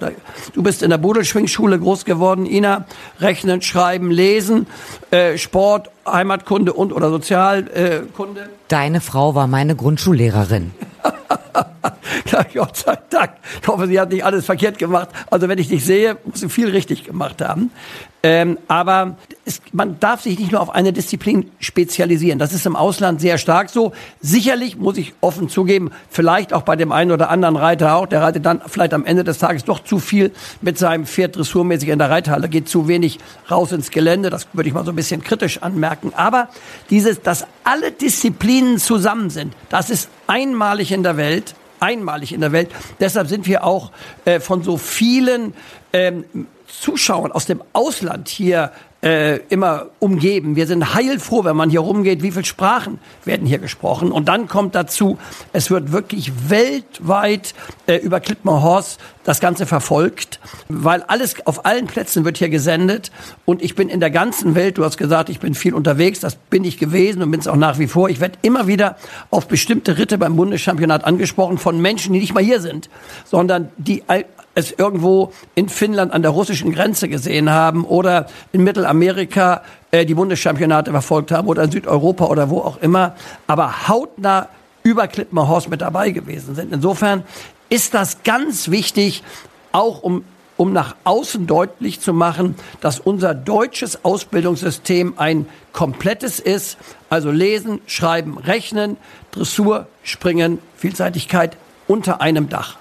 Du 0.54 0.64
bist 0.64 0.82
in 0.82 0.90
der 0.90 0.98
Budelschwingschule 0.98 1.78
groß 1.78 2.06
geworden, 2.06 2.46
Ina, 2.46 2.86
Rechnen, 3.20 3.62
Schreiben, 3.62 4.10
Lesen, 4.10 4.66
äh, 5.12 5.38
Sport, 5.38 5.90
Heimatkunde 6.14 6.74
und 6.74 6.94
oder 6.94 7.10
Sozialkunde. 7.10 8.42
Äh, 8.42 8.48
Deine 8.68 9.02
Frau 9.02 9.36
war 9.36 9.48
meine 9.48 9.76
Grundschullehrerin. 9.76 10.72
ja, 12.32 12.46
Gott 12.54 12.78
sei 12.78 12.98
Dank. 13.10 13.32
Ich 13.62 13.68
hoffe, 13.68 13.88
sie 13.88 14.00
hat 14.00 14.12
nicht 14.12 14.24
alles 14.24 14.46
verkehrt 14.46 14.78
gemacht. 14.78 15.10
Also 15.30 15.48
wenn 15.48 15.58
ich 15.58 15.68
dich 15.68 15.86
sehe, 15.86 16.18
muss 16.26 16.40
sie 16.40 16.50
viel 16.50 16.70
richtig 16.70 17.04
gemacht 17.04 17.42
haben. 17.42 17.72
Ähm, 18.22 18.58
aber 18.68 19.16
es, 19.46 19.62
man 19.72 19.98
darf 20.00 20.22
sich 20.22 20.38
nicht 20.38 20.52
nur 20.52 20.60
auf 20.60 20.72
eine 20.72 20.92
Disziplin 20.92 21.50
spezialisieren. 21.60 22.38
Das 22.38 22.54
ist 22.54 22.66
im 22.66 22.76
Ausland 22.76 23.22
sehr 23.22 23.38
stark 23.38 23.70
so. 23.70 23.94
Sicherlich 24.20 24.78
muss 24.78 24.98
ich 24.98 25.14
offen 25.22 25.48
zugeben, 25.48 25.92
vielleicht 26.10 26.52
auch 26.52 26.64
bei 26.64 26.76
dem 26.76 26.92
einen 26.92 27.12
oder 27.12 27.30
anderen 27.30 27.56
Reiter 27.56 27.96
auch. 27.96 28.08
Der 28.08 28.22
reitet 28.22 28.46
dann 28.46 28.62
vielleicht 28.68 28.94
am 28.94 29.06
Ende 29.06 29.24
des 29.24 29.38
Tages 29.38 29.64
doch 29.64 29.84
zu 29.84 30.00
viel 30.00 30.34
mit 30.60 30.78
seinem 30.78 31.06
Pferd 31.06 31.38
dressurmäßig 31.38 31.90
in 31.90 32.00
der 32.00 32.10
Reithalle, 32.10 32.50
geht 32.50 32.68
zu 32.68 32.90
wenig 32.90 33.20
raus 33.50 33.72
ins 33.72 33.90
Gelände. 33.90 34.30
Das 34.30 34.48
würde 34.52 34.68
ich 34.68 34.74
mal 34.74 34.84
so 34.84 34.92
ein 34.92 34.98
bisschen 34.98 35.24
kritisch 35.24 35.64
anmerken. 35.64 35.99
Aber 36.14 36.50
dieses, 36.90 37.22
dass 37.22 37.46
alle 37.64 37.92
Disziplinen 37.92 38.78
zusammen 38.78 39.30
sind, 39.30 39.54
das 39.70 39.90
ist 39.90 40.10
einmalig 40.28 40.92
in 40.92 41.04
der 41.04 41.18
Welt 41.18 41.56
einmalig 41.80 42.34
in 42.34 42.42
der 42.42 42.52
Welt. 42.52 42.70
Deshalb 43.00 43.28
sind 43.28 43.48
wir 43.48 43.64
auch 43.64 43.92
äh, 44.26 44.40
von 44.40 44.64
so 44.64 44.78
vielen 44.78 45.54
ähm, 45.94 46.26
Zuschauern 46.70 47.32
aus 47.32 47.46
dem 47.46 47.64
Ausland 47.74 48.30
hier 48.30 48.72
äh, 49.02 49.38
immer 49.48 49.88
umgeben. 50.00 50.56
Wir 50.56 50.68
sind 50.68 50.94
heilfroh, 50.94 51.46
wenn 51.46 51.56
man 51.56 51.70
hier 51.70 51.80
rumgeht, 51.80 52.22
wie 52.22 52.32
viele 52.32 52.44
Sprachen 52.44 53.00
werden 53.24 53.48
hier 53.48 53.60
gesprochen. 53.60 54.12
Und 54.12 54.28
dann 54.28 54.48
kommt 54.48 54.76
dazu, 54.76 55.18
es 55.54 55.72
wird 55.72 55.92
wirklich 55.92 56.50
weltweit 56.50 57.54
äh, 57.88 57.96
über 57.96 58.20
Klitmar-Horst 58.20 59.00
das 59.24 59.40
Ganze 59.40 59.66
verfolgt, 59.66 60.40
weil 60.68 61.04
alles 61.04 61.46
auf 61.46 61.66
allen 61.66 61.88
Plätzen 61.88 62.26
wird 62.26 62.38
hier 62.38 62.50
gesendet. 62.50 63.12
Und 63.46 63.62
ich 63.62 63.76
bin 63.76 63.88
in 63.88 64.02
der 64.02 64.12
ganzen 64.12 64.54
Welt, 64.56 64.78
du 64.78 64.84
hast 64.84 64.98
gesagt, 64.98 65.30
ich 65.30 65.40
bin 65.40 65.54
viel 65.54 65.74
unterwegs, 65.74 66.20
das 66.20 66.36
bin 66.36 66.66
ich 66.66 66.78
gewesen 66.78 67.22
und 67.24 67.32
bin 67.32 67.40
es 67.40 67.48
auch 67.48 67.56
nach 67.56 67.80
wie 67.80 67.88
vor. 67.88 68.10
Ich 68.10 68.20
werde 68.20 68.38
immer 68.42 68.68
wieder 68.68 68.98
auf 69.30 69.48
bestimmte 69.48 69.98
Ritte 69.98 70.18
beim 70.18 70.36
Bundeschampionat 70.36 71.06
angesprochen 71.06 71.58
von 71.58 71.82
Menschen, 71.82 72.14
die 72.14 72.20
nicht 72.20 72.34
mal 72.34 72.44
hier 72.44 72.60
sind, 72.60 72.90
sondern 73.24 73.70
die 73.78 74.04
es 74.56 74.72
irgendwo 74.72 75.32
in 75.56 75.70
Finnland 75.70 76.12
an 76.12 76.22
der 76.22 76.32
russischen 76.32 76.72
Grenze 76.74 77.08
gesehen 77.08 77.50
haben 77.50 77.86
oder 77.86 78.28
in 78.52 78.64
Mittelamerika 78.64 79.62
äh, 79.92 80.06
die 80.06 80.16
Bundeschampionate 80.16 80.92
verfolgt 80.92 81.32
haben 81.32 81.48
oder 81.48 81.64
in 81.64 81.72
Südeuropa 81.72 82.26
oder 82.26 82.50
wo 82.50 82.60
auch 82.60 82.78
immer, 82.82 83.16
aber 83.48 83.88
hautnah 83.88 84.50
über 84.84 85.08
Klippenhorst 85.08 85.70
mit 85.70 85.82
dabei 85.82 86.12
gewesen 86.12 86.56
sind. 86.56 86.74
Insofern 86.74 87.24
ist 87.70 87.94
das 87.94 88.24
ganz 88.24 88.70
wichtig, 88.70 89.24
auch 89.72 90.02
um 90.02 90.24
um 90.58 90.74
nach 90.74 90.98
außen 91.06 91.48
deutlich 91.48 92.02
zu 92.02 92.12
machen, 92.12 92.56
dass 92.82 93.00
unser 93.00 93.34
deutsches 93.34 94.04
Ausbildungssystem 94.04 95.14
ein 95.16 95.46
komplettes 95.72 96.42
ist. 96.42 96.78
Also 97.10 97.32
lesen, 97.32 97.80
schreiben, 97.86 98.38
rechnen, 98.38 98.98
Dressur, 99.32 99.88
Springen, 100.04 100.60
Vielseitigkeit 100.76 101.56
unter 101.88 102.20
einem 102.20 102.50
Dach. 102.50 102.79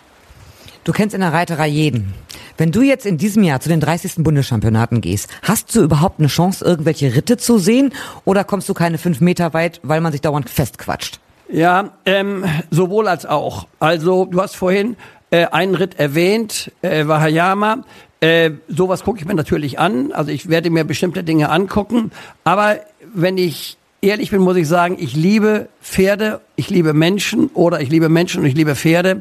Du 0.88 0.94
kennst 0.94 1.14
in 1.14 1.20
der 1.20 1.34
Reiterei 1.34 1.68
jeden. 1.68 2.14
Wenn 2.56 2.72
du 2.72 2.80
jetzt 2.80 3.04
in 3.04 3.18
diesem 3.18 3.42
Jahr 3.42 3.60
zu 3.60 3.68
den 3.68 3.78
30. 3.78 4.24
Bundeschampionaten 4.24 5.02
gehst, 5.02 5.28
hast 5.42 5.76
du 5.76 5.82
überhaupt 5.82 6.18
eine 6.18 6.28
Chance, 6.28 6.64
irgendwelche 6.64 7.14
Ritte 7.14 7.36
zu 7.36 7.58
sehen? 7.58 7.92
Oder 8.24 8.42
kommst 8.42 8.70
du 8.70 8.72
keine 8.72 8.96
fünf 8.96 9.20
Meter 9.20 9.52
weit, 9.52 9.80
weil 9.82 10.00
man 10.00 10.12
sich 10.12 10.22
dauernd 10.22 10.48
festquatscht? 10.48 11.20
Ja, 11.50 11.90
ähm, 12.06 12.46
sowohl 12.70 13.06
als 13.06 13.26
auch. 13.26 13.66
Also 13.78 14.24
du 14.24 14.40
hast 14.40 14.56
vorhin 14.56 14.96
äh, 15.30 15.44
einen 15.48 15.74
Ritt 15.74 15.98
erwähnt, 15.98 16.72
äh, 16.80 17.06
Wahayama. 17.06 17.84
Äh, 18.20 18.52
sowas 18.68 19.04
gucke 19.04 19.18
ich 19.18 19.26
mir 19.26 19.34
natürlich 19.34 19.78
an. 19.78 20.12
Also 20.12 20.30
ich 20.30 20.48
werde 20.48 20.70
mir 20.70 20.84
bestimmte 20.84 21.22
Dinge 21.22 21.50
angucken. 21.50 22.12
Aber 22.44 22.78
wenn 23.12 23.36
ich 23.36 23.76
ehrlich 24.00 24.30
bin, 24.30 24.40
muss 24.40 24.56
ich 24.56 24.66
sagen, 24.66 24.96
ich 24.98 25.14
liebe 25.14 25.68
Pferde, 25.82 26.40
ich 26.56 26.70
liebe 26.70 26.94
Menschen 26.94 27.48
oder 27.48 27.82
ich 27.82 27.90
liebe 27.90 28.08
Menschen 28.08 28.40
und 28.40 28.46
ich 28.46 28.54
liebe 28.54 28.74
Pferde. 28.74 29.20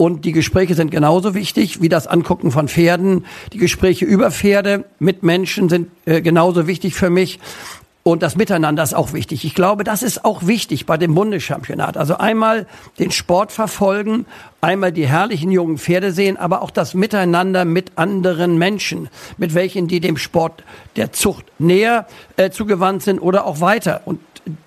Und 0.00 0.24
die 0.24 0.32
Gespräche 0.32 0.74
sind 0.74 0.90
genauso 0.90 1.34
wichtig 1.34 1.82
wie 1.82 1.90
das 1.90 2.06
Angucken 2.06 2.52
von 2.52 2.68
Pferden. 2.68 3.26
Die 3.52 3.58
Gespräche 3.58 4.06
über 4.06 4.30
Pferde 4.30 4.86
mit 4.98 5.22
Menschen 5.22 5.68
sind 5.68 5.90
äh, 6.06 6.22
genauso 6.22 6.66
wichtig 6.66 6.94
für 6.94 7.10
mich. 7.10 7.38
Und 8.02 8.22
das 8.22 8.34
Miteinander 8.34 8.82
ist 8.82 8.94
auch 8.94 9.12
wichtig. 9.12 9.44
Ich 9.44 9.54
glaube, 9.54 9.84
das 9.84 10.02
ist 10.02 10.24
auch 10.24 10.46
wichtig 10.46 10.86
bei 10.86 10.96
dem 10.96 11.14
Bundeschampionat. 11.14 11.98
Also 11.98 12.16
einmal 12.16 12.66
den 12.98 13.10
Sport 13.10 13.52
verfolgen, 13.52 14.24
einmal 14.62 14.90
die 14.90 15.06
herrlichen 15.06 15.50
jungen 15.50 15.76
Pferde 15.76 16.12
sehen, 16.12 16.38
aber 16.38 16.62
auch 16.62 16.70
das 16.70 16.94
Miteinander 16.94 17.66
mit 17.66 17.92
anderen 17.96 18.56
Menschen, 18.56 19.10
mit 19.36 19.54
welchen 19.54 19.86
die 19.86 20.00
dem 20.00 20.16
Sport 20.16 20.64
der 20.96 21.12
Zucht 21.12 21.44
näher 21.58 22.06
äh, 22.36 22.50
zugewandt 22.50 23.02
sind 23.02 23.18
oder 23.18 23.44
auch 23.44 23.60
weiter. 23.60 24.00
Und 24.06 24.20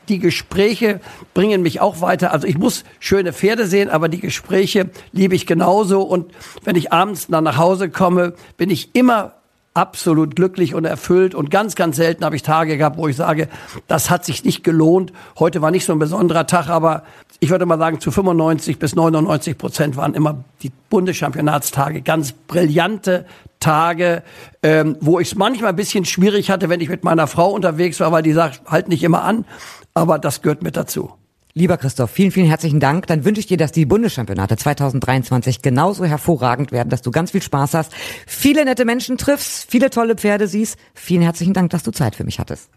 die 0.10 0.20
Gespräche 0.20 1.00
bringen 1.34 1.64
mich 1.64 1.82
auch 1.82 2.02
weiter. 2.02 2.32
Also 2.32 2.46
ich 2.46 2.60
muss 2.60 2.84
schöne 3.00 3.34
Pferde 3.34 3.66
sehen, 3.66 3.90
aber 3.90 4.10
die 4.10 4.20
Gespräche 4.20 4.92
liebe 5.12 5.34
ich 5.34 5.48
genauso. 5.48 6.02
Und 6.02 6.32
wenn 6.64 6.76
ich 6.76 6.94
abends 6.94 7.28
dann 7.28 7.44
nach 7.44 7.58
Hause 7.58 7.90
komme, 7.90 8.34
bin 8.58 8.70
ich 8.70 8.96
immer 8.96 9.34
absolut 9.74 10.36
glücklich 10.36 10.76
und 10.76 10.86
erfüllt. 10.86 11.36
Und 11.36 11.50
ganz, 11.50 11.76
ganz 11.76 11.96
selten 11.96 12.24
habe 12.24 12.36
ich 12.36 12.44
Tage 12.44 12.78
gehabt, 12.78 12.98
wo 12.98 13.08
ich 13.08 13.16
sage, 13.16 13.48
das 13.88 14.10
hat 14.10 14.26
sich 14.26 14.44
nicht 14.44 14.64
gelohnt. 14.64 15.12
Heute 15.40 15.62
war 15.62 15.72
nicht 15.72 15.86
so 15.86 15.94
ein 15.94 16.00
besonderer 16.00 16.46
Tag, 16.46 16.70
aber 16.70 17.04
ich 17.40 17.50
würde 17.50 17.66
mal 17.66 17.80
sagen, 17.80 18.00
zu 18.00 18.12
95 18.12 18.78
bis 18.78 18.96
99 18.96 19.58
Prozent 19.58 19.98
waren 19.98 20.14
immer 20.14 20.44
die 20.62 20.72
Bundeschampionatstage 20.90 22.02
ganz 22.02 22.32
brillante 22.32 23.26
Tage, 23.60 24.24
ähm, 24.62 24.98
wo 25.00 25.20
ich 25.20 25.30
es 25.30 25.36
manchmal 25.36 25.70
ein 25.70 25.76
bisschen 25.76 26.06
schwierig 26.06 26.52
hatte, 26.52 26.70
wenn 26.70 26.82
ich 26.82 26.90
mit 26.90 27.04
meiner 27.04 27.28
Frau 27.28 27.50
unterwegs 27.50 28.00
war, 28.00 28.12
weil 28.12 28.24
die 28.24 28.34
sagt, 28.34 28.62
halt 28.68 28.90
nicht 28.90 29.04
immer 29.04 29.24
an. 29.24 29.46
Aber 29.94 30.20
das 30.20 30.42
gehört 30.42 30.64
mit 30.64 30.76
dazu. 30.76 31.14
Lieber 31.56 31.78
Christoph, 31.78 32.10
vielen, 32.10 32.32
vielen 32.32 32.48
herzlichen 32.48 32.80
Dank. 32.80 33.06
Dann 33.06 33.26
wünsche 33.26 33.40
ich 33.40 33.46
dir, 33.46 33.58
dass 33.58 33.72
die 33.72 33.86
Bundeschampionate 33.86 34.58
2023 34.58 35.62
genauso 35.62 36.04
hervorragend 36.04 36.72
werden, 36.72 36.90
dass 36.90 37.04
du 37.04 37.12
ganz 37.12 37.30
viel 37.30 37.44
Spaß 37.44 37.76
hast, 37.76 37.94
viele 38.26 38.66
nette 38.66 38.86
Menschen 38.86 39.20
triffst, 39.20 39.70
viele 39.70 39.92
tolle 39.92 40.16
Pferde 40.16 40.48
siehst. 40.48 40.78
Vielen 40.96 41.22
herzlichen 41.22 41.54
Dank, 41.54 41.70
dass 41.70 41.84
du 41.84 41.92
Zeit 41.92 42.16
für 42.16 42.24
mich 42.24 42.40
hattest. 42.40 42.70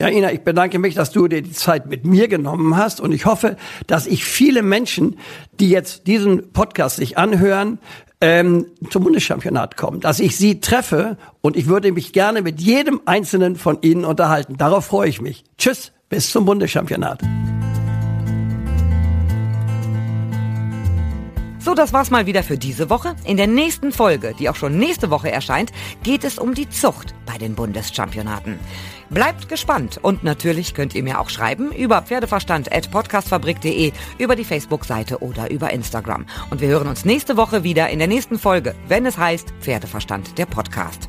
Ja, 0.00 0.08
Ina, 0.08 0.32
ich 0.32 0.40
bedanke 0.40 0.78
mich, 0.78 0.94
dass 0.94 1.10
du 1.10 1.28
dir 1.28 1.42
die 1.42 1.52
Zeit 1.52 1.86
mit 1.86 2.06
mir 2.06 2.28
genommen 2.28 2.78
hast 2.78 2.98
und 2.98 3.12
ich 3.12 3.26
hoffe, 3.26 3.56
dass 3.86 4.06
ich 4.06 4.24
viele 4.24 4.62
Menschen, 4.62 5.18
die 5.60 5.68
jetzt 5.68 6.06
diesen 6.06 6.50
Podcast 6.52 6.96
sich 6.96 7.18
anhören, 7.18 7.78
ähm, 8.22 8.66
zum 8.88 9.04
Bundeschampionat 9.04 9.76
kommen, 9.76 10.00
dass 10.00 10.18
ich 10.18 10.38
sie 10.38 10.60
treffe 10.60 11.18
und 11.42 11.56
ich 11.56 11.66
würde 11.66 11.92
mich 11.92 12.14
gerne 12.14 12.40
mit 12.40 12.58
jedem 12.58 13.02
einzelnen 13.04 13.56
von 13.56 13.78
ihnen 13.82 14.06
unterhalten. 14.06 14.56
Darauf 14.56 14.86
freue 14.86 15.10
ich 15.10 15.20
mich. 15.20 15.44
Tschüss, 15.58 15.92
bis 16.08 16.30
zum 16.30 16.46
Bundeschampionat. 16.46 17.20
So, 21.64 21.72
das 21.74 21.94
war's 21.94 22.10
mal 22.10 22.26
wieder 22.26 22.42
für 22.42 22.58
diese 22.58 22.90
Woche. 22.90 23.16
In 23.24 23.38
der 23.38 23.46
nächsten 23.46 23.90
Folge, 23.90 24.34
die 24.38 24.50
auch 24.50 24.54
schon 24.54 24.76
nächste 24.76 25.08
Woche 25.08 25.32
erscheint, 25.32 25.72
geht 26.02 26.22
es 26.22 26.38
um 26.38 26.52
die 26.52 26.68
Zucht 26.68 27.14
bei 27.24 27.38
den 27.38 27.54
Bundeschampionaten. 27.54 28.58
Bleibt 29.08 29.48
gespannt 29.48 29.98
und 30.02 30.22
natürlich 30.24 30.74
könnt 30.74 30.94
ihr 30.94 31.02
mir 31.02 31.18
auch 31.18 31.30
schreiben 31.30 31.72
über 31.72 32.02
pferdeverstand.podcastfabrik.de, 32.02 33.92
über 34.18 34.36
die 34.36 34.44
Facebook-Seite 34.44 35.22
oder 35.22 35.50
über 35.50 35.70
Instagram. 35.70 36.26
Und 36.50 36.60
wir 36.60 36.68
hören 36.68 36.88
uns 36.88 37.06
nächste 37.06 37.38
Woche 37.38 37.64
wieder 37.64 37.88
in 37.88 37.98
der 37.98 38.08
nächsten 38.08 38.38
Folge, 38.38 38.74
wenn 38.88 39.06
es 39.06 39.16
heißt 39.16 39.54
Pferdeverstand, 39.60 40.36
der 40.36 40.44
Podcast. 40.44 41.08